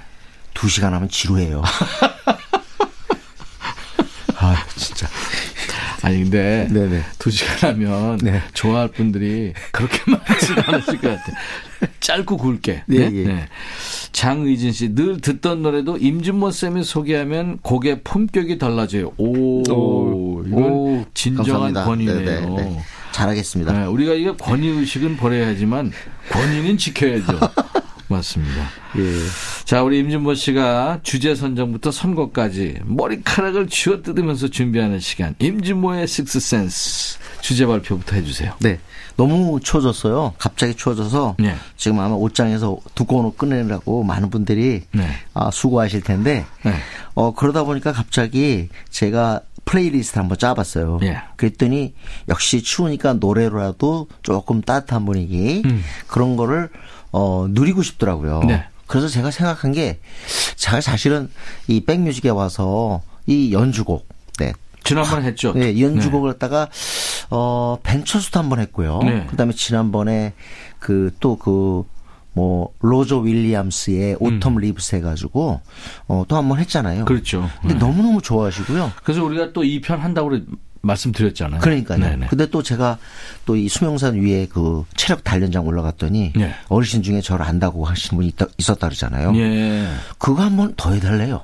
두 0.52 0.68
시간 0.68 0.92
하면 0.92 1.08
지루해요. 1.08 1.62
아, 4.36 4.56
진짜. 4.76 5.06
아니 6.02 6.22
근데 6.22 6.66
네네. 6.70 7.02
두 7.18 7.30
시간 7.30 7.74
하면 7.74 8.16
네. 8.22 8.40
좋아할 8.54 8.88
분들이 8.88 9.52
그렇게 9.70 9.98
많지 10.10 10.52
않으실 10.66 10.98
것 10.98 11.08
같아. 11.10 11.32
짧고 12.00 12.36
굵게. 12.38 12.84
네. 12.86 13.10
네? 13.10 13.24
네. 13.24 13.48
장의진 14.12 14.72
씨 14.72 14.94
늘 14.94 15.20
듣던 15.20 15.62
노래도 15.62 15.98
임준모 15.98 16.50
쌤이 16.52 16.84
소개하면 16.84 17.58
곡의 17.58 18.02
품격이 18.02 18.56
달라져요. 18.58 19.12
오, 19.18 19.62
오 19.70 20.42
이건 20.46 20.62
오, 20.62 21.04
진정한 21.12 21.74
감사합니다. 21.74 21.84
권위네요. 21.84 22.54
네네. 22.56 22.80
네. 23.20 23.24
잘하겠습니다. 23.24 23.72
네, 23.72 23.86
우리가 23.86 24.14
이거 24.14 24.36
권위 24.36 24.68
의식은 24.68 25.16
버려야지만 25.16 25.92
권위는 26.30 26.78
지켜야죠. 26.78 27.38
맞습니다. 28.08 28.68
예. 28.98 29.02
자, 29.64 29.82
우리 29.84 30.00
임준모 30.00 30.34
씨가 30.34 30.98
주제 31.04 31.34
선정부터 31.36 31.92
선거까지 31.92 32.80
머리카락을 32.84 33.68
쥐어 33.68 34.02
뜯으면서 34.02 34.48
준비하는 34.48 34.98
시간. 34.98 35.36
임준모의 35.38 36.08
식스센스 36.08 37.18
주제 37.40 37.66
발표부터 37.66 38.16
해주세요. 38.16 38.54
네. 38.60 38.80
너무 39.16 39.60
추워졌어요. 39.60 40.34
갑자기 40.38 40.74
추워져서 40.74 41.36
네. 41.38 41.54
지금 41.76 42.00
아마 42.00 42.14
옷장에서 42.14 42.78
두꺼운 42.94 43.26
옷 43.26 43.36
꺼내려고 43.36 44.02
많은 44.02 44.30
분들이 44.30 44.82
네. 44.92 45.06
아, 45.34 45.50
수고하실 45.52 46.00
텐데 46.00 46.46
네. 46.64 46.74
어, 47.14 47.34
그러다 47.34 47.64
보니까 47.64 47.92
갑자기 47.92 48.68
제가 48.88 49.42
플레이리스트 49.70 50.18
한번 50.18 50.36
짜봤어요. 50.36 50.98
예. 51.02 51.22
그랬더니 51.36 51.94
역시 52.28 52.60
추우니까 52.60 53.14
노래로라도 53.14 54.08
조금 54.22 54.62
따뜻한 54.62 55.06
분위기 55.06 55.62
음. 55.64 55.84
그런 56.08 56.36
거를 56.36 56.70
어, 57.12 57.46
누리고 57.48 57.82
싶더라고요. 57.84 58.40
네. 58.48 58.64
그래서 58.88 59.06
제가 59.06 59.30
생각한 59.30 59.70
게 59.70 60.00
제가 60.56 60.80
사실은 60.80 61.30
이 61.68 61.84
백뮤직에 61.84 62.30
와서 62.30 63.02
이 63.26 63.52
연주곡 63.52 64.08
네. 64.40 64.52
지난번에 64.82 65.26
했죠. 65.26 65.52
네, 65.52 65.80
연주곡을 65.80 66.30
네. 66.30 66.32
갖다가 66.32 66.68
어 67.30 67.78
벤처스도 67.84 68.40
한번 68.40 68.58
했고요. 68.58 68.98
네. 69.04 69.26
그다음에 69.30 69.52
지난번에 69.52 70.32
그 70.80 71.14
또그 71.20 71.44
그 71.44 71.84
뭐 72.32 72.72
로저 72.80 73.18
윌리엄스의 73.18 74.16
Autumn 74.16 74.46
음. 74.46 74.58
Leaves 74.58 74.96
해가지고 74.96 75.60
어, 76.08 76.24
또 76.28 76.36
한 76.36 76.48
번 76.48 76.58
했잖아요. 76.58 77.04
그렇죠. 77.04 77.48
근데 77.60 77.74
네. 77.74 77.80
너무 77.80 78.02
너무 78.02 78.22
좋아하시고요. 78.22 78.92
그래서 79.02 79.24
우리가 79.24 79.52
또 79.52 79.62
이 79.64 79.80
편 79.80 79.98
한다고 80.00 80.30
말씀드렸잖아요. 80.82 81.60
그러니까요. 81.60 81.98
네네. 81.98 82.26
근데 82.28 82.46
또 82.48 82.62
제가 82.62 82.96
또 83.44 83.54
이 83.56 83.68
수명산 83.68 84.14
위에 84.14 84.46
그 84.46 84.84
체력 84.96 85.22
단련장 85.24 85.66
올라갔더니 85.66 86.32
네. 86.34 86.54
어르신 86.68 87.02
중에 87.02 87.20
저를 87.20 87.44
안다고 87.44 87.84
하시는 87.84 88.16
분이 88.16 88.28
있다, 88.28 88.46
있었다 88.56 88.86
그러잖아요. 88.88 89.36
예. 89.36 89.86
그거 90.18 90.42
한 90.42 90.56
번 90.56 90.72
더 90.76 90.92
해달래요. 90.92 91.42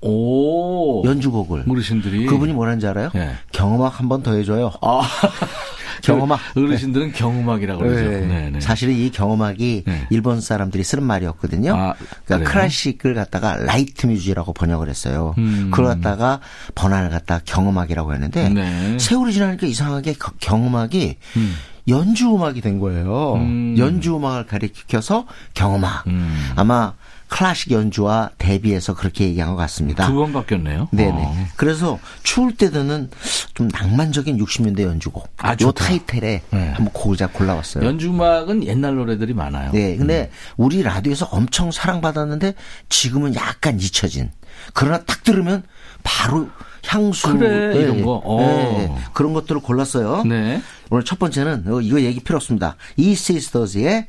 오. 0.00 1.02
연주곡을. 1.04 1.64
어르신들이. 1.68 2.24
그분이 2.26 2.52
뭐라는지 2.54 2.86
알아요? 2.86 3.10
예. 3.16 3.32
경음악 3.52 4.00
한번 4.00 4.22
더 4.22 4.32
해줘요. 4.32 4.72
아. 4.80 5.02
경음악. 6.02 6.40
어르신들은 6.56 7.08
네. 7.08 7.12
경음악이라고 7.12 7.80
그러죠. 7.80 8.10
네. 8.10 8.20
네. 8.26 8.50
네. 8.50 8.60
사실은 8.60 8.94
이 8.94 9.10
경음악이 9.10 9.84
네. 9.86 10.06
일본 10.10 10.40
사람들이 10.40 10.84
쓰는 10.84 11.04
말이었거든요. 11.04 11.74
아, 11.74 11.94
그러니까 12.24 12.50
클래식을 12.50 13.14
갖다가 13.14 13.56
light 13.56 14.06
music이라고 14.06 14.52
번역을 14.52 14.88
했어요. 14.88 15.34
음. 15.38 15.70
그걸 15.70 15.86
갖다가 15.86 16.40
번안을 16.74 17.10
갖다 17.10 17.40
경음악이라고 17.44 18.14
했는데 18.14 18.48
네. 18.48 18.98
세월이 18.98 19.32
지나니까 19.32 19.66
이상하게 19.66 20.14
경음악이 20.40 21.16
음. 21.36 21.54
연주 21.88 22.34
음악이 22.34 22.60
된 22.60 22.78
거예요. 22.78 23.34
음. 23.34 23.74
연주 23.78 24.16
음악을 24.16 24.46
가리켜서 24.46 25.26
경음악. 25.54 26.06
음. 26.06 26.50
아마 26.56 26.92
클래식 27.30 27.70
연주와 27.72 28.30
대비해서 28.38 28.94
그렇게 28.94 29.24
얘기한 29.24 29.50
것 29.50 29.56
같습니다. 29.56 30.06
두 30.06 30.14
번 30.14 30.32
바뀌었네요. 30.32 30.88
네네. 30.90 31.12
어. 31.12 31.46
그래서 31.56 31.98
추울 32.22 32.54
때 32.56 32.70
듣는 32.70 33.08
좀 33.54 33.68
낭만적인 33.68 34.36
60년대 34.38 34.82
연주곡. 34.82 35.28
아, 35.38 35.56
요 35.62 35.72
타이틀에 35.72 36.42
네. 36.50 36.68
한번 36.68 36.90
고자 36.92 37.28
골라왔어요. 37.28 37.84
연주음악은 37.84 38.64
옛날 38.66 38.96
노래들이 38.96 39.32
많아요. 39.32 39.70
네. 39.72 39.96
근데 39.96 40.30
음. 40.32 40.54
우리 40.56 40.82
라디오에서 40.82 41.26
엄청 41.30 41.70
사랑받았는데 41.70 42.54
지금은 42.88 43.34
약간 43.36 43.78
잊혀진. 43.80 44.30
그러나 44.74 44.98
딱 45.04 45.22
들으면 45.22 45.62
바로 46.02 46.48
향수 46.86 47.32
그래, 47.36 47.74
네, 47.74 47.80
이런 47.82 48.02
거 48.02 48.22
네, 48.40 48.86
네, 48.88 48.94
그런 49.12 49.32
것들을 49.32 49.60
골랐어요. 49.60 50.24
네. 50.24 50.60
오늘 50.90 51.04
첫 51.04 51.18
번째는 51.18 51.64
어, 51.68 51.80
이거 51.80 52.00
얘기 52.00 52.20
필요 52.20 52.36
없습니다. 52.36 52.76
이 52.96 53.14
시스터즈의 53.14 54.06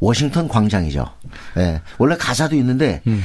워싱턴 0.00 0.48
광장이죠. 0.48 1.06
예. 1.58 1.80
원래 1.98 2.16
가사도 2.16 2.56
있는데 2.56 3.02
음. 3.06 3.22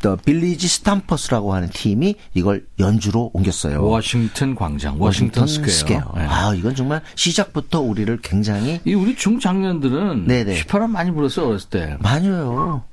The 0.00 0.16
Village 0.16 0.66
Stompers라고 0.66 1.54
하는 1.54 1.68
팀이 1.70 2.16
이걸 2.34 2.66
연주로 2.80 3.30
옮겼어요. 3.32 3.84
워싱턴 3.84 4.54
광장, 4.56 5.00
워싱턴, 5.00 5.42
Washington 5.42 5.46
Square. 5.46 6.00
Square. 6.00 6.12
네. 6.16 6.26
아, 6.26 6.54
이건 6.54 6.74
정말 6.74 7.02
시작부터 7.14 7.80
우리를 7.80 8.18
굉장히 8.20 8.80
이 8.84 8.94
우리 8.94 9.14
중장년들은 9.14 10.26
네네. 10.26 10.56
휘파람 10.56 10.90
많이 10.90 11.12
불었어요, 11.12 11.46
어렸을 11.48 11.70
때. 11.70 11.96
많이요. 12.00 12.84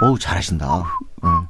어우, 0.00 0.18
잘하신다. 0.18 0.84
응. 1.24 1.46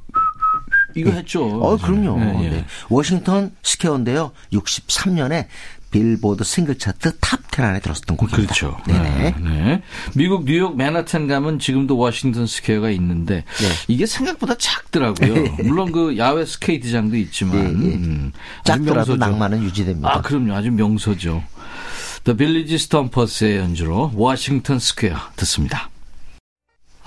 이거 0.96 1.10
네. 1.10 1.18
했죠. 1.18 1.44
어, 1.44 1.76
그럼요. 1.76 2.18
네, 2.18 2.50
네. 2.50 2.64
Washington 2.88 3.52
Square인데요. 3.62 4.32
63년에 4.52 5.46
빌보드 5.90 6.44
싱글 6.44 6.78
차트 6.78 7.18
top 7.18 7.44
10 7.44 7.62
안에 7.62 7.80
들었었던 7.80 8.16
곡입니다. 8.16 8.54
그렇죠. 8.54 8.76
네네. 8.86 9.34
아, 9.36 9.38
네. 9.40 9.82
미국 10.14 10.44
뉴욕 10.44 10.76
맨하탄 10.76 11.26
가면 11.26 11.58
지금도 11.58 11.96
Washington 11.96 12.46
Square가 12.46 12.90
있는데 12.90 13.36
네. 13.36 13.68
이게 13.88 14.06
생각보다 14.06 14.54
작더라고요. 14.58 15.34
네. 15.34 15.56
물론 15.64 15.92
그 15.92 16.16
야외 16.18 16.44
스케이트장도 16.44 17.16
있지만 17.16 17.80
네, 17.80 17.88
네. 17.88 17.94
음, 17.94 18.32
작더라도 18.64 19.16
낭만은 19.16 19.62
유지됩니다. 19.62 20.16
아 20.16 20.22
그럼요. 20.22 20.54
아주 20.54 20.70
명소죠. 20.70 21.42
The 22.24 22.36
Village 22.36 22.74
Stompers 22.74 23.44
의 23.44 23.56
연주로 23.56 24.12
Washington 24.14 24.78
Square 24.78 25.16
듣습니다. 25.36 25.90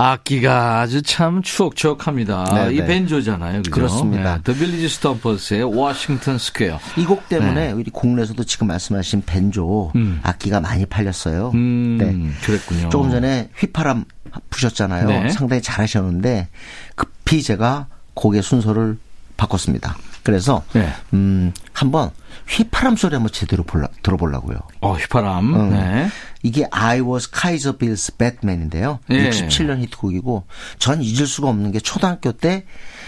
악기가 0.01 0.79
아주 0.79 1.01
참 1.03 1.41
추억추억합니다. 1.43 2.43
네네. 2.45 2.73
이 2.73 2.77
네. 2.79 2.85
벤조잖아요. 2.85 3.57
그죠? 3.59 3.71
그렇습니다. 3.71 4.37
네. 4.37 4.41
The 4.43 4.53
Village 4.53 4.89
Stompers의 4.89 5.63
Washington 5.63 6.37
Square. 6.37 6.79
이 6.97 7.05
곡 7.05 7.27
때문에 7.29 7.67
네. 7.67 7.71
우리 7.71 7.91
국내에서도 7.91 8.43
지금 8.45 8.67
말씀하신 8.67 9.23
벤조 9.25 9.91
음. 9.95 10.19
악기가 10.23 10.59
많이 10.61 10.85
팔렸어요. 10.85 11.51
음, 11.53 11.97
네. 11.99 12.45
그랬군요. 12.45 12.89
조금 12.89 13.11
전에 13.11 13.49
휘파람 13.57 14.05
부셨잖아요. 14.49 15.07
네. 15.07 15.29
상당히 15.29 15.61
잘하셨는데 15.61 16.47
급히 16.95 17.43
제가 17.43 17.87
곡의 18.13 18.41
순서를 18.43 18.97
바꿨습니다. 19.37 19.97
그래서 20.23 20.63
네. 20.73 20.91
음 21.13 21.51
한번 21.73 22.11
휘파람 22.47 22.95
소리 22.95 23.13
한번 23.15 23.31
제대로 23.31 23.63
볼라, 23.63 23.87
들어보려고요. 24.03 24.57
어 24.81 24.93
휘파람. 24.93 25.53
음. 25.53 25.69
네. 25.71 26.09
이게 26.43 26.65
I 26.71 27.01
Was 27.01 27.29
Kaiser 27.31 27.77
Bill's 27.77 28.17
Batman인데요. 28.17 28.99
네. 29.07 29.29
67년 29.29 29.79
히트곡이고 29.81 30.45
전 30.79 31.01
잊을 31.01 31.27
수가 31.27 31.49
없는 31.49 31.71
게 31.71 31.79
초등학교 31.79 32.31
때 32.31 32.65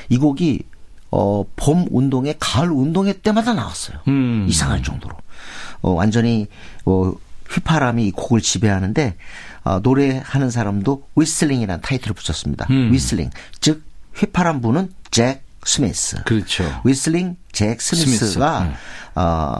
이 0.09 0.17
곡이 0.17 0.63
어, 1.11 1.45
봄 1.55 1.85
운동회, 1.91 2.35
가을 2.39 2.71
운동회 2.71 3.13
때마다 3.21 3.53
나왔어요. 3.53 3.99
음. 4.07 4.47
이상할 4.49 4.81
정도로. 4.81 5.15
어, 5.83 5.91
완전히, 5.91 6.47
어, 6.85 7.13
휘파람이 7.51 8.07
이 8.07 8.11
곡을 8.11 8.41
지배하는데, 8.41 9.15
어, 9.63 9.79
노래하는 9.83 10.49
사람도 10.49 11.03
whistling이라는 11.15 11.81
타이틀을 11.83 12.15
붙였습니다. 12.15 12.65
음. 12.71 12.91
Whistling. 12.91 13.29
즉, 13.61 13.83
휘파람 14.15 14.61
부는 14.61 14.91
잭 15.11 15.42
스미스. 15.67 16.23
그렇죠. 16.23 16.63
Whistling 16.83 17.37
잭 17.51 17.81
스미스가 17.81 18.59
스미스. 18.59 18.69
네. 18.69 19.21
어 19.21 19.57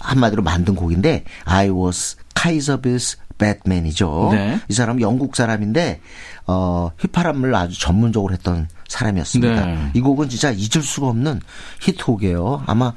한마디로 0.00 0.42
만든 0.42 0.74
곡인데 0.74 1.24
I 1.44 1.70
was 1.70 2.16
Kaiser's 2.34 3.18
Batman이죠. 3.38 4.30
네. 4.32 4.60
이 4.68 4.72
사람 4.72 5.00
영국 5.00 5.36
사람인데 5.36 6.00
어 6.46 6.90
휘파람을 6.98 7.54
아주 7.54 7.78
전문적으로 7.78 8.32
했던 8.32 8.68
사람이었습니다. 8.90 9.66
네. 9.66 9.90
이 9.94 10.00
곡은 10.00 10.28
진짜 10.28 10.50
잊을 10.50 10.82
수가 10.82 11.08
없는 11.08 11.40
히트곡이에요. 11.80 12.64
아마 12.66 12.92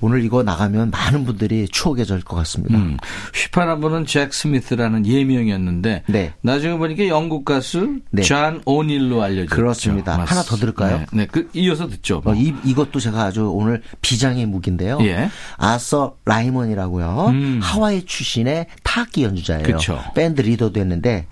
오늘 0.00 0.24
이거 0.24 0.42
나가면 0.42 0.90
많은 0.90 1.24
분들이 1.24 1.66
추억에 1.68 2.04
젖을 2.04 2.22
것 2.22 2.36
같습니다. 2.36 2.76
음. 2.78 2.96
휘파람 3.34 3.80
부는 3.80 4.06
잭 4.06 4.32
스미스라는 4.32 5.06
예명이었는데 5.06 6.04
네. 6.06 6.32
나중에 6.42 6.76
보니까 6.78 7.08
영국 7.08 7.44
가수 7.44 8.00
네. 8.10 8.22
존 8.22 8.62
오닐로 8.64 9.22
알려졌죠. 9.22 9.54
그렇습니다. 9.54 10.16
맞... 10.16 10.30
하나 10.30 10.42
더 10.42 10.56
들을까요? 10.56 10.98
네, 10.98 11.06
네. 11.12 11.26
그 11.26 11.48
이어서 11.54 11.88
듣죠. 11.88 12.20
뭐. 12.22 12.32
어, 12.32 12.36
이, 12.36 12.54
이것도 12.64 13.00
제가 13.00 13.24
아주 13.24 13.50
오늘 13.50 13.82
비장의 14.00 14.46
무기인데요. 14.46 14.98
예. 15.02 15.28
아서 15.56 16.16
라이먼이라고요. 16.24 17.26
음. 17.30 17.60
하와이 17.62 18.04
출신의 18.04 18.66
타악기 18.82 19.24
연주자예요. 19.24 19.64
그쵸. 19.64 20.00
밴드 20.14 20.40
리더도 20.42 20.78
했는데 20.78 21.26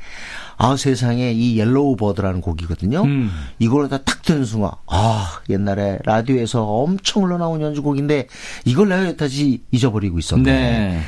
아 0.56 0.76
세상에 0.76 1.32
이 1.32 1.58
Yellow 1.58 1.96
Bird라는 1.96 2.40
곡이거든요. 2.40 3.02
음. 3.02 3.30
이걸 3.58 3.88
다딱 3.88 4.22
듣는 4.22 4.44
순간 4.44 4.70
아 4.86 5.40
옛날에 5.48 5.98
라디오에서 6.04 6.64
엄청 6.64 7.24
흘러나온 7.24 7.60
연주곡인데 7.60 8.28
이걸 8.64 8.88
내가 8.88 9.04
여태까지 9.06 9.62
잊어버리고 9.70 10.18
있었네. 10.18 10.52
네. 10.52 11.00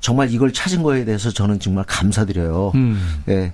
정말 0.00 0.30
이걸 0.32 0.52
찾은 0.52 0.82
거에 0.82 1.04
대해서 1.04 1.30
저는 1.30 1.58
정말 1.60 1.84
감사드려요. 1.86 2.72
음. 2.74 3.22
예. 3.28 3.52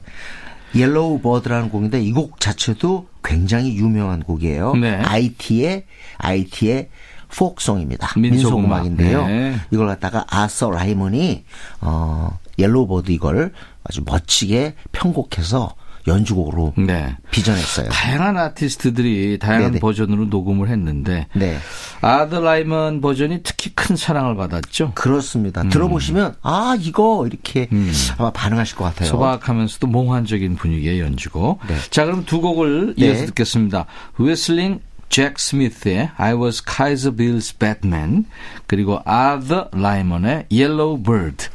Yellow 0.75 1.21
Bird라는 1.21 1.69
곡인데 1.71 2.01
이 2.03 2.13
곡 2.13 2.41
자체도 2.41 3.09
굉장히 3.23 3.77
유명한 3.77 4.23
곡이에요. 4.23 4.75
네. 4.77 4.97
아이티의 4.97 5.85
아이티의 6.19 6.89
포크송입니다. 7.35 8.13
민속음악. 8.19 8.87
인데요 8.87 9.27
네. 9.27 9.55
이걸 9.71 9.87
갖다가 9.87 10.25
아서 10.29 10.71
라이먼이 10.71 11.45
어 11.81 12.39
Yellow 12.63 12.87
Bird 12.87 13.11
이걸 13.13 13.53
아주 13.85 14.03
멋지게 14.05 14.75
편곡해서 14.93 15.75
연주곡으로 16.07 16.75
네. 16.77 17.17
빚어냈어요. 17.31 17.89
다양한 17.91 18.37
아티스트들이 18.37 19.39
다양한 19.39 19.73
네네. 19.73 19.81
버전으로 19.81 20.25
녹음을 20.27 20.69
했는데 20.69 21.29
네. 21.35 21.59
아더 22.01 22.41
라이먼 22.41 23.01
버전이 23.01 23.43
특히 23.45 23.71
큰 23.75 23.95
사랑을 23.97 24.35
받았죠. 24.35 24.93
그렇습니다. 24.95 25.63
음. 25.63 25.69
들어보시면 25.69 26.37
아 26.43 26.77
이거 26.81 27.25
이렇게 27.27 27.69
음. 27.73 27.93
아마 28.19 28.31
반응하실 28.31 28.77
것 28.77 28.85
같아요. 28.85 29.09
소박하면서도 29.09 29.87
몽환적인 29.87 30.57
분위기의 30.57 31.01
연주곡. 31.01 31.61
네. 31.69 31.77
자 31.91 32.05
그럼 32.05 32.25
두 32.25 32.41
곡을 32.41 32.95
네. 32.99 33.07
이어서 33.07 33.27
듣겠습니다. 33.27 33.87
Whistling 34.19 34.81
잭 35.09 35.39
스미스의 35.39 36.11
I 36.17 36.33
was 36.35 36.65
Kaiser 36.65 37.15
Bill's 37.15 37.57
Batman 37.57 38.25
그리고 38.67 39.01
아더 39.05 39.69
라이먼의 39.73 40.47
Yellow 40.51 41.01
Bird. 41.01 41.49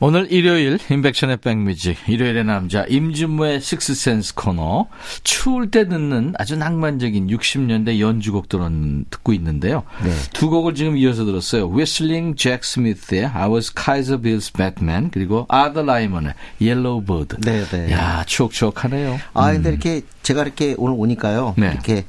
오늘 0.00 0.30
일요일 0.30 0.78
인백션의 0.90 1.38
백뮤직 1.38 1.96
일요일의 2.06 2.44
남자 2.44 2.84
임진모의 2.88 3.60
식스센스 3.60 4.32
코너 4.36 4.86
추울 5.24 5.72
때 5.72 5.88
듣는 5.88 6.34
아주 6.38 6.56
낭만적인 6.56 7.26
60년대 7.26 7.98
연주곡 7.98 8.48
들은 8.48 9.06
듣고 9.10 9.32
있는데요. 9.32 9.82
네. 10.04 10.12
두 10.32 10.50
곡을 10.50 10.76
지금 10.76 10.96
이어서 10.96 11.24
들었어요. 11.24 11.68
Whistling 11.68 12.36
Jack 12.36 12.60
Smith의 12.62 13.26
I 13.26 13.48
Was 13.48 13.72
Kaiser 13.74 14.22
Bill's 14.22 14.56
Batman 14.56 15.10
그리고 15.10 15.48
Arthur 15.52 15.90
Lyman의 15.90 16.34
Yellow 16.60 17.04
Bird. 17.04 17.36
네, 17.40 17.64
네. 17.64 17.90
야 17.90 18.22
추억추억하네요. 18.24 19.18
아 19.34 19.52
근데 19.52 19.70
음. 19.70 19.72
이렇게 19.72 20.02
제가 20.22 20.42
이렇게 20.42 20.76
오늘 20.78 20.94
오니까요. 20.96 21.54
네. 21.58 21.72
이렇게 21.72 22.04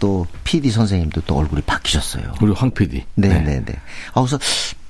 또 0.00 0.26
PD 0.44 0.70
선생님도 0.70 1.22
또 1.26 1.36
얼굴이 1.36 1.60
바뀌셨어요. 1.60 2.32
우리 2.40 2.52
황 2.52 2.70
PD. 2.70 3.04
네, 3.16 3.28
네, 3.28 3.40
네. 3.40 3.64
네. 3.66 3.74
아 4.14 4.22
그래서 4.22 4.38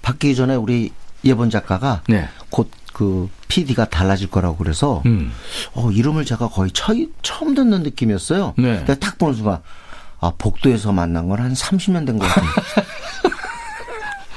바뀌기 0.03 0.37
전에 0.37 0.55
우리 0.55 0.93
예본 1.25 1.51
작가가 1.51 2.03
네. 2.09 2.29
곧그 2.51 3.29
PD가 3.49 3.87
달라질 3.87 4.31
거라고 4.31 4.57
그래서 4.57 5.03
음. 5.07 5.33
어 5.75 5.91
이름을 5.91 6.25
제가 6.25 6.49
거의 6.49 6.71
처, 6.73 6.95
처음 7.23 7.55
듣는 7.55 7.83
느낌이었어요. 7.83 8.55
네. 8.59 8.81
내가 8.81 8.95
딱 8.97 9.19
보는 9.19 9.35
순간 9.35 9.61
아 10.21 10.33
복도에서 10.39 10.93
만난 10.93 11.29
건 11.29 11.39
한 11.41 11.53
30년 11.55 12.07
된 12.07 12.19
것 12.19 12.27
같은데. 12.27 12.49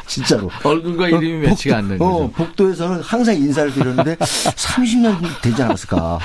진짜로. 0.08 0.50
얼굴과 0.64 1.08
이름이 1.08 1.46
어, 1.48 1.50
매치가 1.50 1.78
않는 1.78 1.98
거죠. 1.98 2.12
어, 2.26 2.32
복도에서는 2.32 3.00
항상 3.02 3.34
인사를 3.36 3.74
드렸는데 3.74 4.16
30년 4.18 5.42
되지 5.42 5.64
않았을까. 5.64 6.20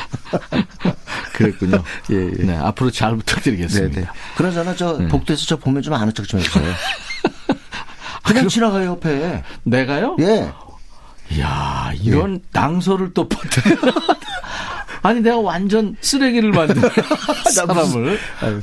그랬군요. 1.35 1.85
예, 2.11 2.17
예. 2.17 2.45
네, 2.45 2.57
앞으로 2.57 2.91
잘 2.91 3.17
부탁드리겠습니다. 3.17 3.95
네네. 3.95 4.07
네. 4.07 4.13
그러잖아, 4.37 4.75
저 4.75 4.99
네. 4.99 5.07
복도에서 5.07 5.47
저 5.47 5.57
보면 5.57 5.83
좀 5.83 5.95
아는 5.95 6.13
척 6.15 6.27
좀 6.27 6.41
해주세요. 6.41 6.73
그냥 8.27 8.45
그, 8.45 8.49
지나가요 8.51 8.91
옆에. 8.91 9.43
내가요? 9.63 10.17
예. 10.21 10.51
이야 11.31 11.93
이런 12.03 12.35
예. 12.37 12.41
낭설을 12.53 13.13
또 13.15 13.29
퍼뜨려. 13.29 13.77
아니 15.03 15.21
내가 15.21 15.39
완전 15.39 15.95
쓰레기를 16.01 16.51
만든 16.51 16.83
사람을. 17.55 18.19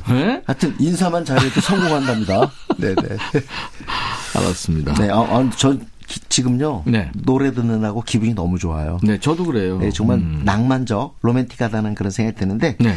네? 0.08 0.42
하여튼 0.46 0.74
인사만 0.78 1.24
잘해도 1.24 1.60
성공한답니다. 1.60 2.50
네네. 2.76 2.94
알았습니다. 4.36 4.94
네, 4.94 5.10
아, 5.10 5.20
아, 5.20 5.50
저 5.56 5.74
지금요 6.06 6.82
네. 6.86 7.10
노래 7.14 7.52
듣는다고 7.52 8.02
기분이 8.02 8.34
너무 8.34 8.58
좋아요. 8.58 8.98
네, 9.02 9.18
저도 9.18 9.44
그래요. 9.44 9.78
네, 9.78 9.90
정말 9.90 10.18
음. 10.18 10.42
낭만적, 10.44 11.18
로맨틱하다는 11.22 11.94
그런 11.94 12.10
생각이 12.10 12.36
드는데 12.36 12.76
네. 12.78 12.94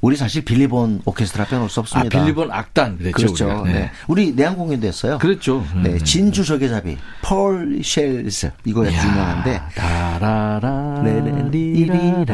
우리 0.00 0.16
사실 0.16 0.44
빌리본 0.44 1.02
오케스트라 1.04 1.46
빼놓을 1.46 1.68
수 1.68 1.80
없습니다. 1.80 2.18
아, 2.18 2.22
빌리본 2.22 2.50
악단 2.50 2.98
그랬죠. 2.98 3.26
그렇죠. 3.26 3.62
네. 3.64 3.72
네. 3.72 3.90
우리 4.08 4.32
내한 4.34 4.56
공연도 4.56 4.86
했어요. 4.86 5.18
그랬죠. 5.18 5.64
네, 5.82 5.90
음. 5.90 5.98
진주 6.04 6.44
저계잡이 6.44 6.96
폴 7.22 7.80
쉘스 7.82 8.50
이거 8.64 8.84
유명한데. 8.86 9.60
다라라 9.74 11.02
리리라 11.50 12.24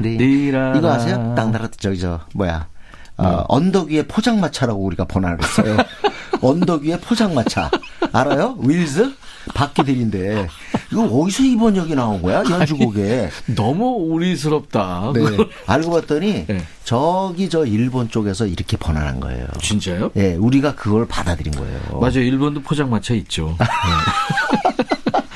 리라 0.00 0.76
이거 0.76 0.92
아세요? 0.92 1.34
땅다라 1.36 1.68
저기 1.78 1.98
저 1.98 2.20
뭐야? 2.34 2.68
어, 3.16 3.28
네. 3.28 3.44
언덕 3.48 3.88
위에 3.90 4.02
포장마차라고 4.06 4.82
우리가 4.84 5.04
번안을 5.04 5.38
했어요. 5.42 5.76
언덕 6.42 6.82
위에 6.82 6.98
포장마차. 6.98 7.70
알아요? 8.12 8.56
윌즈? 8.60 9.14
박기들인데 9.52 10.48
이거 10.92 11.02
어디서 11.04 11.42
이번 11.42 11.76
역이 11.76 11.94
나온 11.94 12.22
거야 12.22 12.42
연주곡에 12.48 13.30
너무 13.54 13.86
우리스럽다. 14.10 15.12
네. 15.14 15.20
알고 15.66 15.90
봤더니 15.90 16.46
네. 16.46 16.64
저기 16.84 17.48
저 17.48 17.66
일본 17.66 18.08
쪽에서 18.08 18.46
이렇게 18.46 18.76
번안한 18.76 19.20
거예요. 19.20 19.46
진짜요? 19.60 20.10
네, 20.14 20.34
우리가 20.36 20.74
그걸 20.74 21.06
받아들인 21.06 21.52
거예요. 21.54 21.80
맞아요. 22.00 22.20
일본도 22.20 22.62
포장마차 22.62 23.14
있죠. 23.14 23.56
네. 23.58 23.66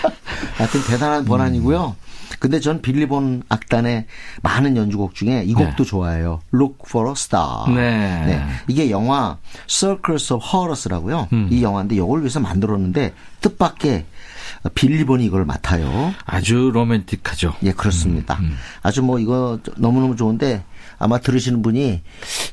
하여튼 0.57 0.83
대단한 0.87 1.25
번안이고요. 1.25 1.97
음. 1.99 2.08
근데 2.38 2.61
전 2.61 2.81
빌리본 2.81 3.42
악단의 3.48 4.07
많은 4.42 4.77
연주곡 4.77 5.14
중에 5.14 5.42
이 5.44 5.55
곡도 5.55 5.85
네. 5.85 5.85
좋아해요. 5.85 6.40
Look 6.55 6.79
for 6.87 7.09
a 7.09 7.12
Star. 7.12 7.72
네. 7.74 8.27
네. 8.27 8.46
이게 8.68 8.90
영화 8.90 9.38
Circles 9.66 10.33
of 10.33 10.44
Horrors라고요. 10.46 11.29
음. 11.33 11.48
이 11.51 11.62
영화인데 11.62 11.96
이걸 11.96 12.20
위해서 12.20 12.40
만들었는데 12.40 13.14
뜻밖의 13.40 14.05
빌리본이 14.74 15.24
이걸 15.24 15.44
맡아요. 15.44 16.14
아주 16.24 16.70
로맨틱하죠. 16.72 17.55
예, 17.62 17.72
그렇습니다. 17.72 18.37
음, 18.40 18.44
음. 18.44 18.57
아주 18.83 19.03
뭐 19.03 19.18
이거 19.18 19.59
너무너무 19.77 20.16
좋은데 20.16 20.64
아마 20.98 21.18
들으시는 21.18 21.62
분이 21.62 22.03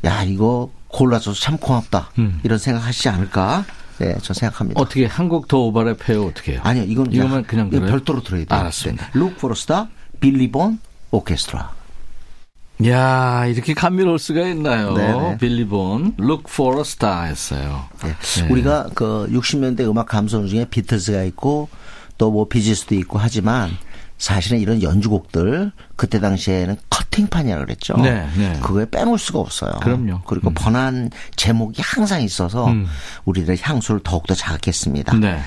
야, 0.05 0.23
이거 0.23 0.69
골라줘서 0.87 1.39
참 1.39 1.57
고맙다. 1.57 2.11
음. 2.19 2.39
이런 2.43 2.57
생각 2.57 2.85
하시지 2.85 3.09
않을까? 3.09 3.65
네, 3.99 4.15
저 4.21 4.33
생각합니다. 4.33 4.79
어떻게 4.81 5.05
한국 5.05 5.47
더 5.47 5.57
오버랩해요? 5.57 6.27
어떻게 6.27 6.53
해요? 6.53 6.61
아니요, 6.63 6.83
이건 6.87 7.11
이거만 7.11 7.43
그냥 7.43 7.69
들어요? 7.69 7.89
별도로 7.89 8.21
들어야 8.23 8.45
돼요. 8.45 8.59
알았습니다. 8.59 9.11
네. 9.13 9.19
Look 9.19 9.35
for 9.37 9.51
a 9.51 9.57
Star, 9.57 9.87
빌리 10.19 10.51
본 10.51 10.79
오케스트라. 11.11 11.71
야 12.87 13.45
이렇게 13.45 13.73
감미로울 13.73 14.19
수가 14.19 14.41
있나요? 14.49 14.93
네네. 14.95 15.37
빌리본 15.37 16.15
Look 16.19 16.43
for 16.49 16.75
a 16.77 16.81
Star 16.81 17.27
했어요. 17.29 17.85
네. 18.03 18.13
네. 18.41 18.47
우리가 18.49 18.89
그 18.93 19.29
60년대 19.31 19.81
음악 19.89 20.07
감성 20.07 20.45
중에 20.45 20.65
비틀즈가 20.69 21.23
있고 21.23 21.69
또 22.17 22.31
뭐 22.31 22.47
비지스도 22.47 22.95
있고 22.95 23.17
하지만 23.17 23.71
사실은 24.17 24.59
이런 24.59 24.81
연주곡들 24.81 25.71
그때 25.95 26.19
당시에는 26.19 26.77
커팅판이라고 26.89 27.65
그랬죠. 27.65 27.97
네, 27.97 28.27
네. 28.37 28.57
그거에 28.61 28.85
빼놓을 28.89 29.17
수가 29.17 29.39
없어요. 29.39 29.73
그럼요. 29.81 30.21
그리고 30.25 30.49
음. 30.49 30.53
번한 30.53 31.09
제목이 31.35 31.81
항상 31.81 32.21
있어서 32.21 32.67
음. 32.67 32.87
우리들의 33.25 33.57
향수를 33.61 34.01
더욱더 34.03 34.33
자극했습니다. 34.33 35.17
네. 35.17 35.39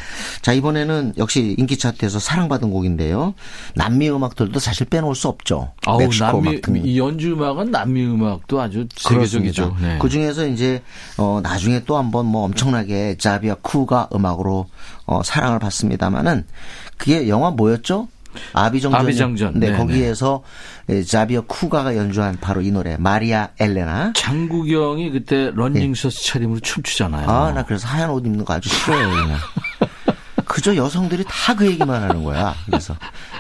자 0.42 0.52
이번에는 0.52 1.14
역시 1.16 1.54
인기 1.58 1.78
차트에서 1.78 2.18
사랑받은 2.18 2.70
곡인데요. 2.70 3.34
남미 3.74 4.10
음악들도 4.10 4.58
사실 4.58 4.86
빼놓을 4.86 5.14
수 5.14 5.28
없죠. 5.28 5.72
아우, 5.86 5.98
남미 6.18 6.60
이 6.84 6.98
연주 6.98 7.32
음악은 7.32 7.70
남미 7.70 8.04
음악도 8.06 8.60
아주 8.60 8.86
세계적이죠. 8.96 9.76
네. 9.80 9.98
그 10.00 10.08
중에서 10.08 10.46
이제 10.46 10.82
어 11.16 11.40
나중에 11.42 11.84
또 11.84 11.96
한번 11.96 12.26
뭐 12.26 12.44
엄청나게 12.44 13.16
자비아 13.18 13.54
쿠가 13.56 14.08
음악으로 14.14 14.66
어 15.06 15.22
사랑을 15.22 15.58
받습니다마는 15.58 16.44
그게 16.98 17.28
영화 17.28 17.50
뭐였죠? 17.50 18.08
아비정전. 18.52 19.00
아비정전. 19.00 19.52
네, 19.54 19.66
네네. 19.66 19.78
거기에서 19.78 20.42
자비어 21.06 21.42
쿠가가 21.42 21.96
연주한 21.96 22.38
바로 22.40 22.60
이 22.62 22.70
노래 22.70 22.96
마리아 22.98 23.48
엘레나. 23.58 24.12
장국영이 24.16 25.10
그때 25.10 25.50
런닝셔츠 25.54 26.16
네. 26.20 26.26
차림으로 26.26 26.60
춤추잖아요. 26.60 27.28
아, 27.28 27.52
나 27.52 27.62
그래서 27.64 27.86
하얀 27.88 28.10
옷 28.10 28.24
입는 28.26 28.44
거 28.44 28.54
아주 28.54 28.68
싫어요, 28.68 29.10
그냥. 29.10 29.38
그저 30.46 30.74
여성들이 30.74 31.24
다 31.28 31.54
그 31.54 31.66
얘기만 31.66 32.02
하는 32.02 32.22
거야. 32.24 32.54
그래서 32.66 32.94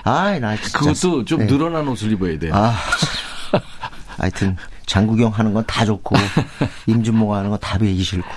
아, 0.04 0.38
나 0.38 0.56
진짜 0.56 0.78
그것도 0.78 1.24
좀 1.24 1.40
네. 1.40 1.46
늘어난 1.46 1.86
옷을 1.88 2.12
입어야 2.12 2.38
돼. 2.38 2.50
아. 2.52 2.74
하여튼 4.18 4.56
장국영 4.86 5.30
하는 5.32 5.52
건 5.54 5.64
다 5.66 5.84
좋고 5.84 6.16
임준모가 6.86 7.38
하는 7.38 7.50
건 7.50 7.58
다 7.60 7.78
배기 7.78 8.02
싫고. 8.02 8.28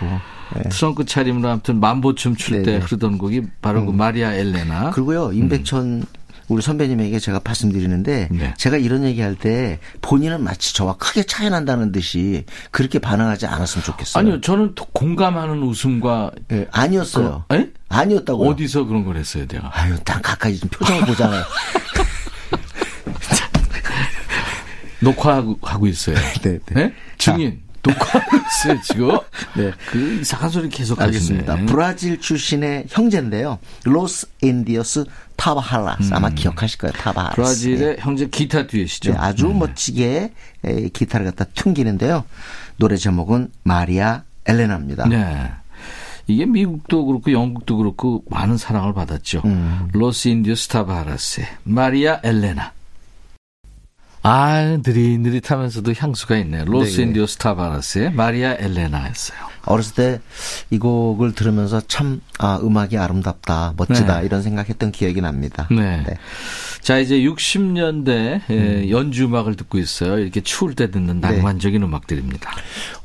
네. 0.55 0.69
트렁크 0.69 1.05
차림으로 1.05 1.47
아무튼 1.49 1.79
만보춤 1.79 2.35
출때 2.35 2.71
네, 2.73 2.79
네. 2.79 2.83
흐르던 2.85 3.17
곡이 3.17 3.41
바로 3.61 3.79
그 3.79 3.91
음. 3.91 3.91
그 3.93 3.97
마리아 3.97 4.33
엘레나. 4.33 4.91
그리고요 4.91 5.31
임백천 5.31 5.85
음. 5.85 6.03
우리 6.51 6.61
선배님에게 6.61 7.19
제가 7.19 7.39
말씀드리는데 7.43 8.27
네. 8.29 8.53
제가 8.57 8.75
이런 8.75 9.05
얘기할 9.05 9.35
때 9.35 9.79
본인은 10.01 10.43
마치 10.43 10.75
저와 10.75 10.97
크게 10.97 11.23
차이 11.23 11.49
난다는 11.49 11.93
듯이 11.93 12.43
그렇게 12.71 12.99
반응하지 12.99 13.45
않았으면 13.45 13.85
좋겠어요. 13.85 14.21
아니요, 14.21 14.41
저는 14.41 14.75
공감하는 14.91 15.63
웃음과 15.63 16.31
네, 16.49 16.67
아니었어요. 16.71 17.45
그, 17.47 17.55
에? 17.55 17.69
아니었다고. 17.87 18.49
어디서 18.49 18.83
그런 18.83 19.05
걸 19.05 19.15
했어요, 19.15 19.47
내가? 19.47 19.71
아유, 19.73 19.95
딱 20.03 20.21
가까이 20.21 20.57
좀 20.57 20.69
표정을 20.69 21.05
보잖아요. 21.05 21.43
녹화하고 24.99 25.57
하고 25.61 25.87
있어요. 25.87 26.17
네, 26.43 26.59
네. 26.65 26.73
네? 26.73 26.93
증인. 27.17 27.61
있어요, 27.89 28.81
지금. 28.83 29.17
네. 29.57 29.71
그 29.89 30.19
이상한 30.21 30.49
소리 30.49 30.69
계속 30.69 31.01
하겠습니다. 31.01 31.55
브라질 31.65 32.19
출신의 32.19 32.85
형제인데요. 32.89 33.59
Los 33.85 34.27
Indios 34.41 35.05
Tabajaras. 35.35 36.09
음. 36.09 36.13
아마 36.13 36.29
기억하실 36.29 36.77
거예요, 36.77 36.93
Tabajaras. 36.93 37.35
브라질의 37.35 37.95
네. 37.95 37.95
형제 37.99 38.27
기타 38.27 38.67
듀엣이죠. 38.67 39.13
네, 39.13 39.17
아주 39.17 39.47
음. 39.47 39.59
멋지게 39.59 40.31
기타를 40.93 41.25
갖다 41.25 41.45
튕기는데요. 41.45 42.23
노래 42.77 42.95
제목은 42.97 43.49
마리아 43.63 44.23
엘레나입니다. 44.45 45.07
네. 45.07 45.51
이게 46.27 46.45
미국도 46.45 47.05
그렇고 47.05 47.31
영국도 47.31 47.77
그렇고 47.77 48.23
많은 48.29 48.57
사랑을 48.57 48.93
받았죠. 48.93 49.41
음. 49.45 49.89
Los 49.93 50.27
Indios 50.27 50.67
Tabajaras 50.67 51.41
마리아 51.63 52.19
엘레나. 52.23 52.71
아, 54.23 54.77
느릿느릿하면서도 54.85 55.93
향수가 55.97 56.37
있네요. 56.39 56.65
Los 56.65 56.97
네. 56.97 57.03
Indios 57.03 57.25
Tabajaras의 57.25 58.13
마리아 58.13 58.55
엘레나였어요. 58.59 59.39
어렸을 59.65 59.95
때 59.95 60.21
이 60.71 60.79
곡을 60.79 61.33
들으면서 61.33 61.81
참, 61.87 62.21
아, 62.39 62.59
음악이 62.63 62.97
아름답다, 62.97 63.73
멋지다, 63.75 64.21
네. 64.21 64.25
이런 64.25 64.41
생각했던 64.41 64.91
기억이 64.91 65.19
납니다. 65.21 65.67
네. 65.69 66.03
네. 66.07 66.17
자, 66.81 66.97
이제 66.97 67.19
60년대 67.19 68.41
음. 68.49 68.87
연주 68.89 69.25
음악을 69.25 69.55
듣고 69.55 69.77
있어요. 69.77 70.17
이렇게 70.19 70.41
추울 70.41 70.75
때 70.75 70.89
듣는 70.89 71.19
네. 71.19 71.29
낭만적인 71.29 71.83
음악들입니다. 71.83 72.51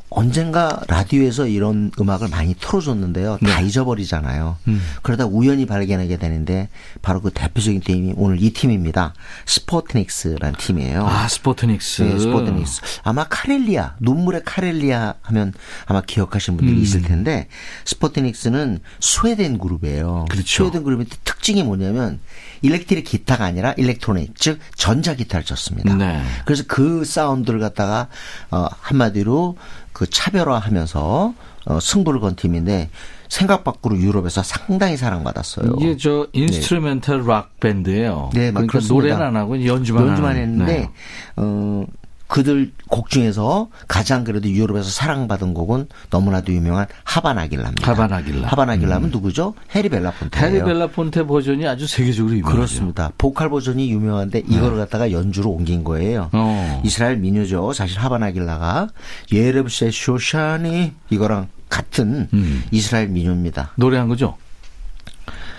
언젠가 0.09 0.81
라디오에서 0.89 1.47
이런 1.47 1.91
음악을 2.01 2.29
많이 2.29 2.55
틀어줬는데요. 2.55 3.39
다 3.43 3.61
네. 3.61 3.67
잊어버리잖아요. 3.67 4.57
음. 4.69 4.81
그러다 5.03 5.27
우연히 5.27 5.67
발견하게 5.67 6.17
되는데 6.17 6.69
바로 7.03 7.21
그 7.21 7.31
대표적인 7.31 7.81
팀이 7.81 8.15
오늘 8.17 8.41
이 8.41 8.53
팀입니다. 8.53 9.15
스포트닉스라는 9.47 10.55
팀이에요. 10.59 11.07
아, 11.07 11.27
스포트닉스. 11.27 12.03
네, 12.03 12.19
스포트닉스. 12.19 12.81
아마 13.03 13.25
카렐리아, 13.25 13.97
눈물의 14.01 14.43
카렐리아 14.45 15.15
하면 15.23 15.53
아마 15.87 16.01
기억하시는 16.03 16.57
분들이 16.57 16.79
음. 16.79 16.83
있을 16.83 17.03
텐데 17.03 17.49
스포트닉스는 17.85 18.79
스웨덴 19.01 19.59
그룹이에요. 19.59 20.27
그렇죠. 20.31 20.65
스웨덴 20.65 20.85
그룹의 20.85 21.07
특징이 21.25 21.65
뭐냐면 21.65 22.21
electric 22.63 23.05
기타가 23.05 23.45
아니라 23.45 23.73
electronic, 23.77 24.35
즉 24.37 24.61
전자 24.77 25.15
기타를 25.15 25.45
쳤습니다. 25.45 25.95
네. 25.95 26.23
그래서 26.45 26.65
그 26.67 27.05
사운드를 27.05 27.61
갖다가 27.61 28.09
어 28.51 28.67
한마디로 28.81 29.57
그 29.97 30.05
차별화하면서 30.11 31.35
어, 31.69 31.81
승부를 31.81 32.21
건 32.21 32.37
팀인데 32.37 32.91
생각 33.31 33.65
밖으로 33.65 33.97
유럽에서 33.97 34.43
상당히 34.43 34.99
사랑받았어요. 34.99 35.77
이게 35.81 35.97
저 35.97 36.27
instrumental 36.35 37.23
네. 37.23 37.27
락 37.27 37.59
밴드예요. 37.61 38.29
네, 38.35 38.53
그러니까 38.53 38.79
노래는 38.87 39.23
안 39.23 39.37
하고 39.37 39.65
연주만 39.65 40.07
연주만 40.07 40.37
했는데 40.37 40.81
네. 40.81 40.91
어 41.37 41.87
그들 42.29 42.73
곡 42.89 43.09
중에서 43.09 43.69
가장 43.87 44.25
그래도 44.25 44.49
유럽에서 44.49 44.91
사랑받은 44.91 45.55
곡은 45.55 45.87
너무나도 46.11 46.53
유명한 46.53 46.87
하바나길라입니다. 47.05 47.91
하바나길라. 47.91 48.49
하바나길라면 48.49 49.09
음. 49.09 49.11
누구죠? 49.13 49.55
해리 49.75 49.89
벨라폰테. 49.89 50.41
해리 50.41 50.63
벨라폰테 50.63 51.25
버전이 51.25 51.67
아주 51.69 51.87
세계적으로 51.87 52.35
유명하죠. 52.35 52.57
그렇습니다. 52.57 53.13
보컬 53.17 53.49
버전이 53.49 53.91
유명한데 53.91 54.41
이거를 54.41 54.73
네. 54.73 54.77
갖다가 54.79 55.13
연주로 55.13 55.51
옮긴 55.51 55.85
거예요. 55.85 56.31
어. 56.33 56.83
이스라엘 56.85 57.17
민요죠. 57.19 57.73
사실 57.73 57.99
하바나길라가 58.01 58.89
예르브세 59.33 59.91
쇼샤니 59.93 60.93
이거랑 61.11 61.49
같은 61.69 62.29
음. 62.33 62.65
이스라엘 62.71 63.09
민요입니다. 63.09 63.73
노래한 63.77 64.09
거죠? 64.09 64.37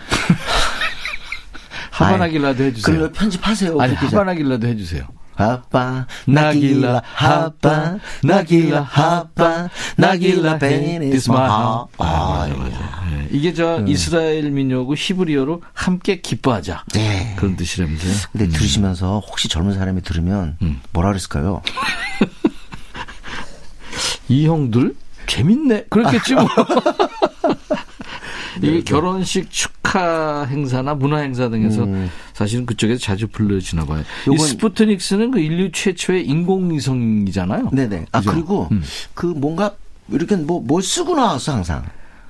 하바나길라도 1.92 2.64
해주세요. 2.64 2.98
그리고 2.98 3.12
편집하세요. 3.14 3.80
아니, 3.80 3.94
하바나길라도 3.96 4.68
해주세요. 4.68 5.08
하빠 5.38 6.08
나길라 6.26 7.02
하빠 7.04 7.98
나길라 8.24 8.82
하빠 8.82 9.70
나길라 9.96 10.58
베니스마 10.58 11.40
아, 11.40 11.86
맞아 11.98 12.54
맞아. 12.56 12.78
네. 13.10 13.28
이게 13.32 13.54
저 13.54 13.78
음. 13.78 13.88
이스라엘 13.88 14.50
민요고 14.50 14.96
히브리어로 14.96 15.62
함께 15.74 16.22
기뻐하자. 16.22 16.86
네. 16.94 17.36
그런 17.38 17.56
뜻이라면서요. 17.56 18.14
근데 18.32 18.46
음. 18.46 18.52
들으시면서 18.52 19.22
혹시 19.28 19.48
젊은 19.48 19.76
사람이 19.76 20.02
들으면 20.02 20.58
음. 20.62 20.82
뭐라 20.92 21.10
그랬을까요? 21.10 21.62
이 24.30 24.48
형들 24.48 24.96
재밌네. 25.28 25.86
그렇겠지 25.90 26.36
뭐. 26.36 26.48
이게 28.58 28.62
네, 28.68 28.72
네. 28.78 28.84
결혼식 28.84 29.52
축 29.52 29.77
하 29.88 30.44
행사나 30.44 30.94
문화 30.96 31.20
행사 31.20 31.50
등에서 31.50 31.84
음. 31.84 32.10
사실은 32.34 32.66
그쪽에서 32.66 33.00
자주 33.00 33.28
불러지나 33.28 33.86
봐요. 33.86 34.04
이 34.32 34.38
스푸트닉스는 34.38 35.32
그 35.32 35.40
인류 35.40 35.72
최초의 35.72 36.26
인공위성이잖아요. 36.28 37.70
네네. 37.72 38.06
아 38.12 38.20
그죠? 38.20 38.32
그리고 38.32 38.68
음. 38.72 38.84
그 39.14 39.26
뭔가 39.28 39.76
이렇게 40.10 40.36
뭐, 40.36 40.62
뭘 40.62 40.82
쓰고 40.84 41.16
나와서 41.16 41.54
항상. 41.54 41.84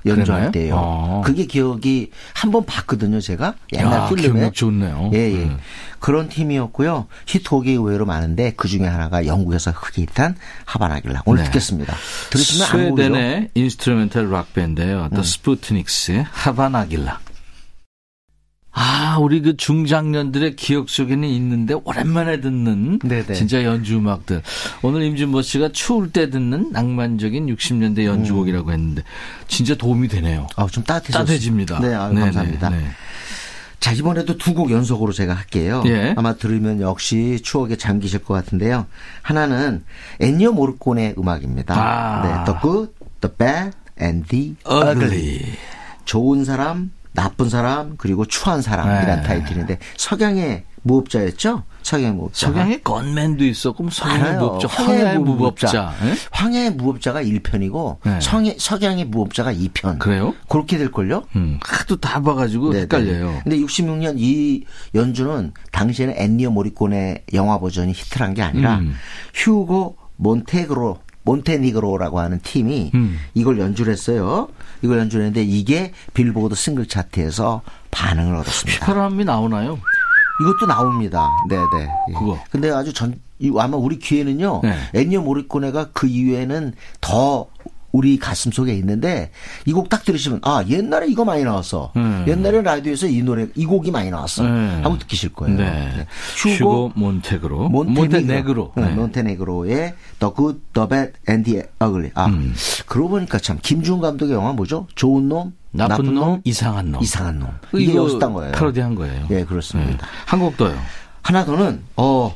연주할 0.06 0.52
때요. 0.52 0.76
아. 0.78 1.22
그게 1.26 1.44
기억이 1.44 2.12
한 2.32 2.52
번 2.52 2.64
봤거든요, 2.64 3.20
제가. 3.20 3.54
옛날 3.72 3.92
야, 3.92 4.08
필름에. 4.08 4.40
기억 4.40 4.54
좋네요. 4.54 5.10
예, 5.12 5.18
예. 5.18 5.44
음. 5.44 5.58
그런 5.98 6.28
팀이었고요. 6.28 7.08
히트곡이 7.26 7.72
의외로 7.72 8.06
많은데 8.06 8.52
그 8.56 8.68
중에 8.68 8.86
하나가 8.86 9.26
영국에서 9.26 9.72
크게 9.72 10.02
히트한 10.02 10.36
하바나길라. 10.64 11.22
오늘 11.26 11.42
네. 11.42 11.46
듣겠습니다. 11.46 11.94
들으시면 12.30 12.68
스웨덴의 12.68 13.50
instrumental 13.54 14.30
락 14.30 14.54
밴드예요. 14.54 15.08
더 15.12 15.18
음. 15.18 15.22
스푸트닉스의 15.22 16.26
하바나길라. 16.30 17.18
아, 18.72 19.16
우리 19.18 19.40
그 19.40 19.56
중장년들의 19.56 20.54
기억 20.56 20.88
속에는 20.88 21.26
있는데 21.28 21.74
오랜만에 21.84 22.40
듣는 22.40 23.00
네네. 23.00 23.34
진짜 23.34 23.64
연주 23.64 23.96
음악들. 23.96 24.42
오늘 24.82 25.02
임진모 25.02 25.42
씨가 25.42 25.70
추울 25.72 26.12
때 26.12 26.30
듣는 26.30 26.70
낭만적인 26.72 27.46
60년대 27.54 28.04
연주곡이라고 28.04 28.70
했는데 28.72 29.02
진짜 29.48 29.74
도움이 29.74 30.08
되네요. 30.08 30.46
아, 30.56 30.66
좀 30.70 30.84
따뜻해졌... 30.84 31.20
따뜻해집니다. 31.20 31.80
네, 31.80 31.94
아유, 31.94 32.14
감사합니다. 32.14 32.70
네. 32.70 32.84
자, 33.80 33.92
이번에도 33.92 34.36
두 34.36 34.54
곡 34.54 34.70
연속으로 34.70 35.12
제가 35.12 35.34
할게요. 35.34 35.82
예. 35.86 36.12
아마 36.16 36.34
들으면 36.34 36.80
역시 36.80 37.40
추억에 37.42 37.76
잠기실 37.76 38.24
것 38.24 38.34
같은데요. 38.34 38.86
하나는 39.22 39.84
엔니오 40.20 40.52
모르콘의 40.52 41.14
음악입니다. 41.16 41.74
아. 41.74 42.22
네, 42.22 42.52
The 42.52 42.60
Good, 42.60 42.92
The 43.20 43.34
Bad 43.36 43.76
and 44.00 44.28
The 44.28 44.56
Ugly. 44.68 45.04
ugly. 45.04 45.52
좋은 46.04 46.44
사람, 46.44 46.90
나쁜 47.18 47.50
사람 47.50 47.96
그리고 47.96 48.24
추한 48.24 48.62
사람이란 48.62 49.22
네. 49.22 49.26
타이틀인데 49.26 49.78
석양의 49.96 50.62
무법자였죠? 50.82 51.64
석양의 51.82 52.12
무법자. 52.12 52.46
석양의 52.46 52.82
건맨도 52.84 53.44
있었고 53.44 53.82
뭐 53.82 53.90
석양의 53.90 54.34
무법자, 54.38 54.68
황야의 54.68 55.18
무법자. 55.18 55.94
네? 56.00 56.14
황야의 56.30 56.70
무법자가 56.74 57.22
1편이고 57.24 57.96
네. 58.04 58.20
성의, 58.20 58.56
석양의 58.58 59.06
무법자가 59.06 59.52
2편. 59.52 59.98
그래요? 59.98 60.32
그렇게 60.48 60.78
될 60.78 60.92
걸요? 60.92 61.24
음, 61.34 61.58
하도 61.60 61.96
다 61.96 62.22
봐가지고 62.22 62.70
네네. 62.70 62.82
헷갈려요. 62.82 63.40
근데 63.42 63.58
66년 63.58 64.14
이 64.18 64.64
연주는 64.94 65.52
당시에는 65.72 66.14
엔니오 66.16 66.50
모리코네의 66.50 67.24
영화 67.34 67.58
버전이 67.58 67.92
히트한 67.92 68.34
게 68.34 68.42
아니라 68.42 68.78
음. 68.78 68.94
휴고 69.34 69.96
몬테그로 70.16 70.98
몬테니그로라고 71.28 72.20
하는 72.20 72.40
팀이 72.42 72.92
음. 72.94 73.18
이걸 73.34 73.58
연주를 73.58 73.92
했어요. 73.92 74.48
이걸 74.82 74.98
연주를 74.98 75.26
했는데 75.26 75.42
이게 75.46 75.92
빌보드 76.14 76.54
싱글 76.54 76.86
차트에서 76.86 77.62
반응을 77.90 78.34
얻었습니다. 78.36 78.86
휘파람이 78.86 79.24
나오나요? 79.24 79.78
이것도 80.40 80.66
나옵니다. 80.66 81.28
네네. 81.48 81.88
예. 82.08 82.12
그거. 82.12 82.38
근데 82.50 82.70
아주 82.70 82.92
전, 82.92 83.20
아마 83.58 83.76
우리 83.76 83.98
귀에는요. 83.98 84.60
네. 84.62 84.76
엔니오 84.94 85.20
모리코네가 85.20 85.90
그 85.92 86.06
이후에는 86.06 86.74
더 87.00 87.48
우리 87.92 88.18
가슴 88.18 88.52
속에 88.52 88.74
있는데 88.74 89.30
이 89.66 89.72
곡 89.72 89.88
딱 89.88 90.04
들으시면 90.04 90.40
아 90.42 90.62
옛날에 90.68 91.06
이거 91.08 91.24
많이 91.24 91.42
나왔어. 91.44 91.92
음. 91.96 92.24
옛날에 92.28 92.60
라디오에서 92.62 93.06
이 93.06 93.22
노래 93.22 93.46
이 93.54 93.64
곡이 93.64 93.90
많이 93.90 94.10
나왔어. 94.10 94.44
음. 94.44 94.80
하고 94.84 94.96
느끼실 94.96 95.32
거예요. 95.32 95.56
네. 95.56 95.64
네. 95.96 96.06
휴고, 96.36 96.92
몬테그로 96.94 97.68
몬테네그로 97.70 98.72
네. 98.76 98.88
몬테네그로의 98.90 99.94
The 100.18 100.34
Good, 100.36 100.60
The 100.74 100.88
Bad 100.88 101.12
and 101.28 101.50
The 101.50 101.66
Ugly. 101.82 102.10
아 102.14 102.26
음. 102.26 102.54
그러고 102.86 103.08
보니까 103.10 103.38
참 103.38 103.58
김주훈 103.62 104.00
감독의 104.00 104.34
영화 104.34 104.52
뭐죠? 104.52 104.86
좋은 104.94 105.28
놈, 105.28 105.54
나쁜, 105.70 105.88
나쁜 105.88 106.04
놈, 106.06 106.14
놈, 106.14 106.40
이상한 106.44 106.92
놈. 106.92 107.02
이상한 107.02 107.38
놈. 107.38 107.48
이게 107.74 107.94
여기서 107.94 108.18
딴 108.18 108.34
거예요. 108.34 108.52
패러디한 108.52 108.94
거예요. 108.94 109.26
예, 109.30 109.44
그렇습니다. 109.44 109.90
네. 110.06 110.12
한곡 110.26 110.56
더요. 110.58 110.76
하나 111.22 111.44
더는 111.44 111.82
어 111.96 112.34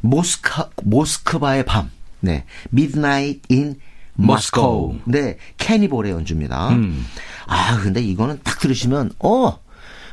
모스카 0.00 0.68
모스크바의 0.84 1.64
밤. 1.64 1.90
네. 2.20 2.44
Midnight 2.72 3.40
in 3.50 3.76
머스코. 4.14 4.96
네, 5.04 5.36
캐니볼의 5.58 6.12
연주입니다. 6.12 6.70
음. 6.70 7.06
아, 7.46 7.78
근데 7.82 8.00
이거는 8.00 8.40
딱 8.44 8.58
들으시면, 8.58 9.12
어, 9.18 9.58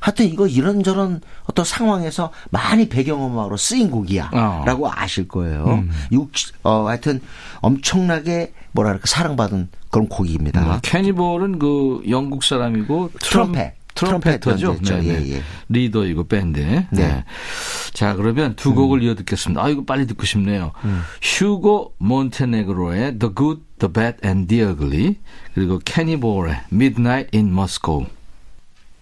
하여튼 0.02 0.28
이거 0.28 0.48
이런저런 0.48 1.22
어떤 1.44 1.66
상황에서 1.66 2.32
많이 2.52 2.88
배경음악으로 2.88 3.58
쓰인 3.58 3.92
곡이야. 3.92 4.32
어. 4.34 4.64
라고 4.66 4.90
아실 4.90 5.28
거예요. 5.28 5.66
음. 5.66 5.92
육, 6.12 6.32
어, 6.64 6.88
하여튼 6.88 7.20
엄청나게 7.60 8.54
뭐랄까 8.72 9.02
사랑받은 9.06 9.70
그런 9.90 10.08
곡입니다. 10.08 10.76
음, 10.76 10.80
캐니볼은 10.82 11.60
그 11.60 12.02
영국 12.10 12.44
사람이고 12.44 13.12
트럼펫. 13.20 13.79
트럼펫터죠. 14.00 14.78
네, 14.82 15.02
네. 15.02 15.08
예, 15.08 15.36
예. 15.36 15.42
리더이고 15.70 16.28
밴드. 16.28 16.60
네. 16.60 16.88
네. 16.92 17.24
자, 17.94 18.16
그러면 18.16 18.56
두 18.56 18.74
곡을 18.74 19.00
음. 19.00 19.04
이어 19.04 19.16
듣겠습니다. 19.16 19.64
아, 19.64 19.70
이거 19.70 19.84
빨리 19.84 20.08
듣고 20.08 20.26
싶네요. 20.26 20.72
음. 20.86 21.02
휴고 21.22 21.96
몬테네그로의 21.98 23.20
The 23.20 23.34
Good, 23.36 23.62
The 23.80 23.94
Bad 23.94 24.18
and 24.26 24.48
The 24.48 24.72
Ugly 24.72 25.16
그리고 25.54 25.80
캐니볼의 25.84 26.62
Midnight 26.72 27.38
in 27.38 27.50
Moscow. 27.52 28.06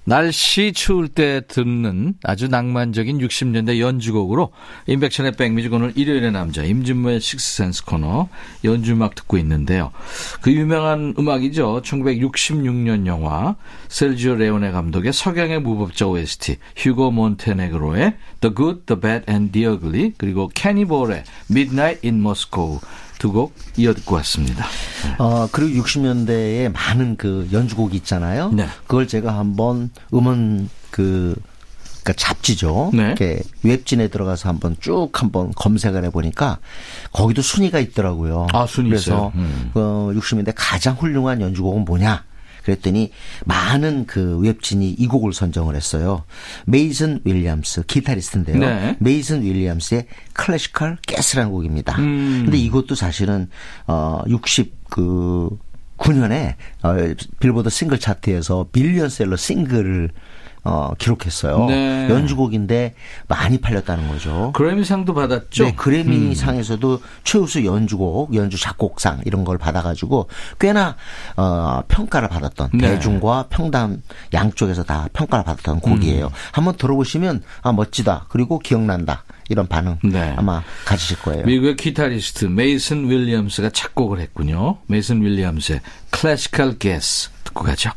날씨 0.07 0.71
추울 0.71 1.09
때 1.09 1.41
듣는 1.49 2.13
아주 2.23 2.47
낭만적인 2.47 3.17
60년대 3.17 3.81
연주곡으로 3.81 4.53
인백션의 4.85 5.33
백뮤직 5.33 5.73
오늘 5.73 5.91
일요일의 5.97 6.31
남자 6.31 6.63
임진모의 6.63 7.19
식스센스 7.19 7.83
코너 7.83 8.29
연주음악 8.63 9.15
듣고 9.15 9.37
있는데요. 9.39 9.91
그 10.41 10.53
유명한 10.53 11.13
음악이죠. 11.19 11.81
1966년 11.83 13.05
영화 13.05 13.57
셀지오 13.89 14.35
레오네 14.35 14.71
감독의 14.71 15.11
석양의 15.11 15.59
무법자 15.59 16.07
OST 16.07 16.55
휴고 16.77 17.11
몬테네그로의 17.11 18.13
The 18.39 18.55
Good, 18.55 18.85
The 18.85 19.01
Bad 19.01 19.25
and 19.29 19.51
The 19.51 19.67
Ugly 19.67 20.13
그리고 20.17 20.49
캐니볼의 20.53 21.25
Midnight 21.51 22.07
in 22.07 22.21
Moscow 22.21 22.79
두 23.19 23.31
곡 23.31 23.53
이어 23.77 23.93
듣고 23.93 24.15
왔습니다. 24.15 24.65
네. 25.03 25.15
어, 25.19 25.47
그리고 25.51 25.83
60년대에 25.83 26.71
많은 26.71 27.17
그 27.17 27.47
연주곡이 27.51 27.95
있잖아요. 27.97 28.51
네. 28.51 28.67
그걸 28.87 29.07
제가 29.07 29.37
한번 29.37 29.89
음원 30.13 30.69
그 30.91 31.35
그러니까 32.03 32.13
잡지죠. 32.13 32.91
네. 32.93 33.03
이렇게 33.07 33.41
웹진에 33.63 34.07
들어가서 34.07 34.47
한번 34.47 34.77
쭉 34.79 35.09
한번 35.13 35.51
검색을 35.55 36.05
해보니까 36.05 36.59
거기도 37.11 37.41
순위가 37.41 37.79
있더라고요. 37.79 38.47
아, 38.53 38.65
순위 38.65 38.89
그래서 38.91 39.03
있어요? 39.11 39.31
음. 39.35 39.71
어, 39.73 40.09
60년대 40.13 40.53
가장 40.55 40.95
훌륭한 40.95 41.41
연주곡은 41.41 41.83
뭐냐? 41.83 42.23
그랬더니 42.67 43.11
많은 43.45 44.05
그 44.05 44.37
웹진이 44.39 44.89
이 44.91 45.07
곡을 45.07 45.31
선정을 45.31 45.75
했어요. 45.75 46.23
메이슨 46.65 47.21
윌리엄스 47.23 47.83
기타리스트인데요. 47.83 48.59
네. 48.59 48.97
메이슨 48.99 49.41
윌리엄스의 49.43 50.07
Classical 50.33 50.97
Gas라는 51.07 51.51
곡입니다. 51.51 51.95
음. 51.99 52.41
근데 52.43 52.57
이것도 52.57 52.95
사실은 52.95 53.49
어60그 53.87 55.57
9년에 55.97 56.55
어, 56.83 56.95
빌보드 57.39 57.69
싱글 57.69 57.99
차트에서 57.99 58.67
밀리언셀러 58.73 59.37
싱글을 59.37 60.11
어, 60.67 60.93
기록했어요. 60.97 61.65
네. 61.67 62.09
연주곡인데 62.09 62.93
많이 63.29 63.57
팔렸다는 63.59 64.09
거죠. 64.09 64.51
그래미상도 64.53 65.13
받았죠. 65.13 65.63
네, 65.63 65.75
그래미상에서도 65.75 66.93
음. 66.95 66.99
최우수 67.23 67.65
연주곡, 67.65 68.35
연주 68.35 68.59
작곡상 68.59 69.21
이런 69.23 69.45
걸 69.45 69.57
받아가지고 69.57 70.27
꽤나 70.59 70.97
어, 71.37 71.81
평가를 71.87 72.27
받았던 72.27 72.71
네. 72.73 72.89
대중과 72.89 73.45
평단 73.49 74.03
양쪽에서 74.33 74.83
다 74.83 75.07
평가를 75.13 75.45
받았던 75.45 75.79
곡이에요. 75.79 76.25
음. 76.25 76.31
한번 76.51 76.75
들어보시면 76.75 77.43
아 77.61 77.71
멋지다 77.71 78.25
그리고 78.27 78.59
기억난다 78.59 79.23
이런 79.47 79.67
반응 79.67 79.97
네. 80.03 80.33
아마 80.35 80.61
가지실 80.83 81.21
거예요. 81.21 81.45
미국의 81.45 81.77
기타리스트 81.77 82.43
메이슨 82.45 83.09
윌리엄스가 83.09 83.69
작곡을 83.69 84.19
했군요. 84.19 84.79
메이슨 84.87 85.21
윌리엄스의 85.21 85.79
Classical 86.09 86.77
Gas 86.77 87.29
듣고 87.45 87.63
가죠. 87.63 87.91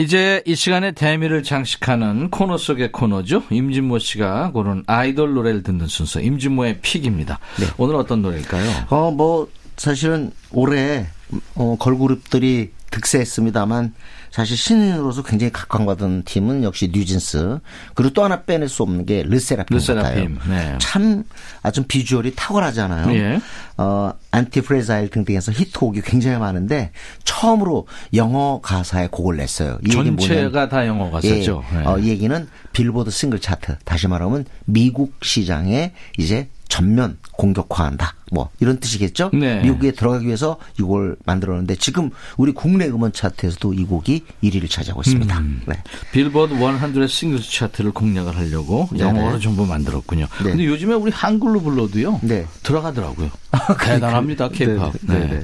이제 0.00 0.42
이 0.46 0.54
시간의 0.54 0.92
대미를 0.92 1.42
장식하는 1.42 2.30
코너 2.30 2.56
속의 2.56 2.90
코너죠. 2.90 3.42
임진모 3.50 3.98
씨가 3.98 4.50
고른 4.52 4.82
아이돌 4.86 5.34
노래를 5.34 5.62
듣는 5.62 5.88
순서 5.88 6.22
임진모의 6.22 6.80
pick입니다. 6.80 7.38
네. 7.58 7.66
오늘 7.76 7.96
어떤 7.96 8.22
노래일까요? 8.22 8.86
어, 8.88 9.10
뭐 9.10 9.46
사실은 9.76 10.32
올해 10.52 11.06
어, 11.54 11.76
걸그룹들이 11.78 12.70
득세했습니다만 13.00 13.94
사실 14.30 14.56
신인으로서 14.56 15.22
굉장히 15.22 15.52
각광받은 15.52 16.22
팀은 16.24 16.62
역시 16.62 16.90
뉴진스 16.92 17.58
그리고 17.94 18.12
또 18.12 18.22
하나 18.22 18.42
빼낼 18.42 18.68
수 18.68 18.82
없는 18.82 19.04
게 19.04 19.22
르세라핌, 19.24 19.76
르세라핌. 19.76 20.38
네. 20.48 20.76
참 20.78 21.24
아주 21.62 21.82
비주얼이 21.82 22.34
탁월하잖아요. 22.36 23.12
예. 23.16 23.40
어 23.76 24.12
ANTIFRAGILE 24.30 25.10
등등해서 25.10 25.50
히트곡이 25.52 26.02
굉장히 26.02 26.38
많은데 26.38 26.92
처음으로 27.24 27.88
영어 28.14 28.60
가사의 28.62 29.08
곡을 29.10 29.36
냈어요. 29.36 29.78
이 29.84 29.90
전체가 29.90 30.68
다 30.68 30.86
영어 30.86 31.10
가사죠. 31.10 31.64
예. 31.72 31.78
네. 31.78 31.84
어, 31.86 31.98
이 31.98 32.08
얘기는 32.08 32.48
빌보드 32.72 33.10
싱글 33.10 33.40
차트 33.40 33.78
다시 33.84 34.06
말하면 34.06 34.44
미국 34.64 35.14
시장에 35.22 35.92
이제 36.18 36.48
전면 36.70 37.18
공격화한다. 37.32 38.14
뭐 38.32 38.48
이런 38.60 38.78
뜻이겠죠. 38.78 39.30
네. 39.34 39.60
미국에 39.60 39.90
들어가기 39.90 40.24
위해서 40.24 40.56
이걸 40.78 41.16
만들었는데 41.26 41.74
지금 41.74 42.10
우리 42.38 42.52
국내 42.52 42.86
음원 42.86 43.12
차트에서도 43.12 43.74
이 43.74 43.84
곡이 43.84 44.24
1위를 44.42 44.70
차지하고 44.70 45.02
있습니다. 45.02 45.38
음. 45.38 45.62
네. 45.66 45.82
빌보드 46.12 46.54
100 46.54 47.10
싱글 47.10 47.42
차트를 47.42 47.90
공략을 47.90 48.36
하려고 48.36 48.88
네네. 48.92 49.02
영어로 49.02 49.36
네. 49.36 49.40
전부 49.40 49.66
만들었군요. 49.66 50.28
네. 50.44 50.50
근데 50.50 50.64
요즘에 50.64 50.94
우리 50.94 51.10
한글로 51.10 51.60
불러도요. 51.60 52.20
네. 52.22 52.46
들어가더라고요. 52.62 53.30
대단합니다. 53.82 54.48
케이팝. 54.50 54.92
네. 55.02 55.26
네. 55.26 55.42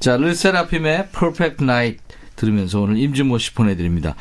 자, 0.00 0.16
르세라핌의 0.16 1.10
Perfect 1.12 1.62
Night 1.62 2.02
들으면서 2.40 2.80
오늘 2.80 2.98
임진모 2.98 3.38
씨 3.38 3.52
보내드립니다. 3.52 4.16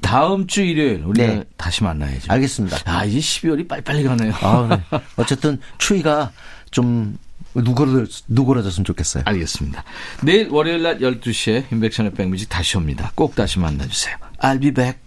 다음 0.00 0.46
주 0.46 0.62
일요일 0.62 1.02
우리가 1.04 1.26
네. 1.26 1.44
다시 1.58 1.84
만나야죠. 1.84 2.32
알겠습니다. 2.32 2.78
아, 2.86 3.04
이제 3.04 3.18
12월이 3.18 3.68
빨리빨리 3.68 4.02
가네요. 4.02 4.32
아, 4.40 4.66
네. 4.90 4.98
어쨌든 5.16 5.60
추위가 5.76 6.32
좀 6.70 7.18
누그러, 7.54 8.06
누그러졌으면 8.28 8.84
좋겠어요. 8.84 9.24
알겠습니다. 9.26 9.84
내일 10.22 10.48
월요일 10.48 10.82
낮 10.82 10.98
12시에 10.98 11.70
인백션의 11.70 12.14
백뮤직 12.14 12.48
다시 12.48 12.78
옵니다. 12.78 13.12
꼭 13.14 13.34
다시 13.34 13.58
만나주세요. 13.58 14.16
I'll 14.38 14.60
be 14.60 14.72
back. 14.72 15.03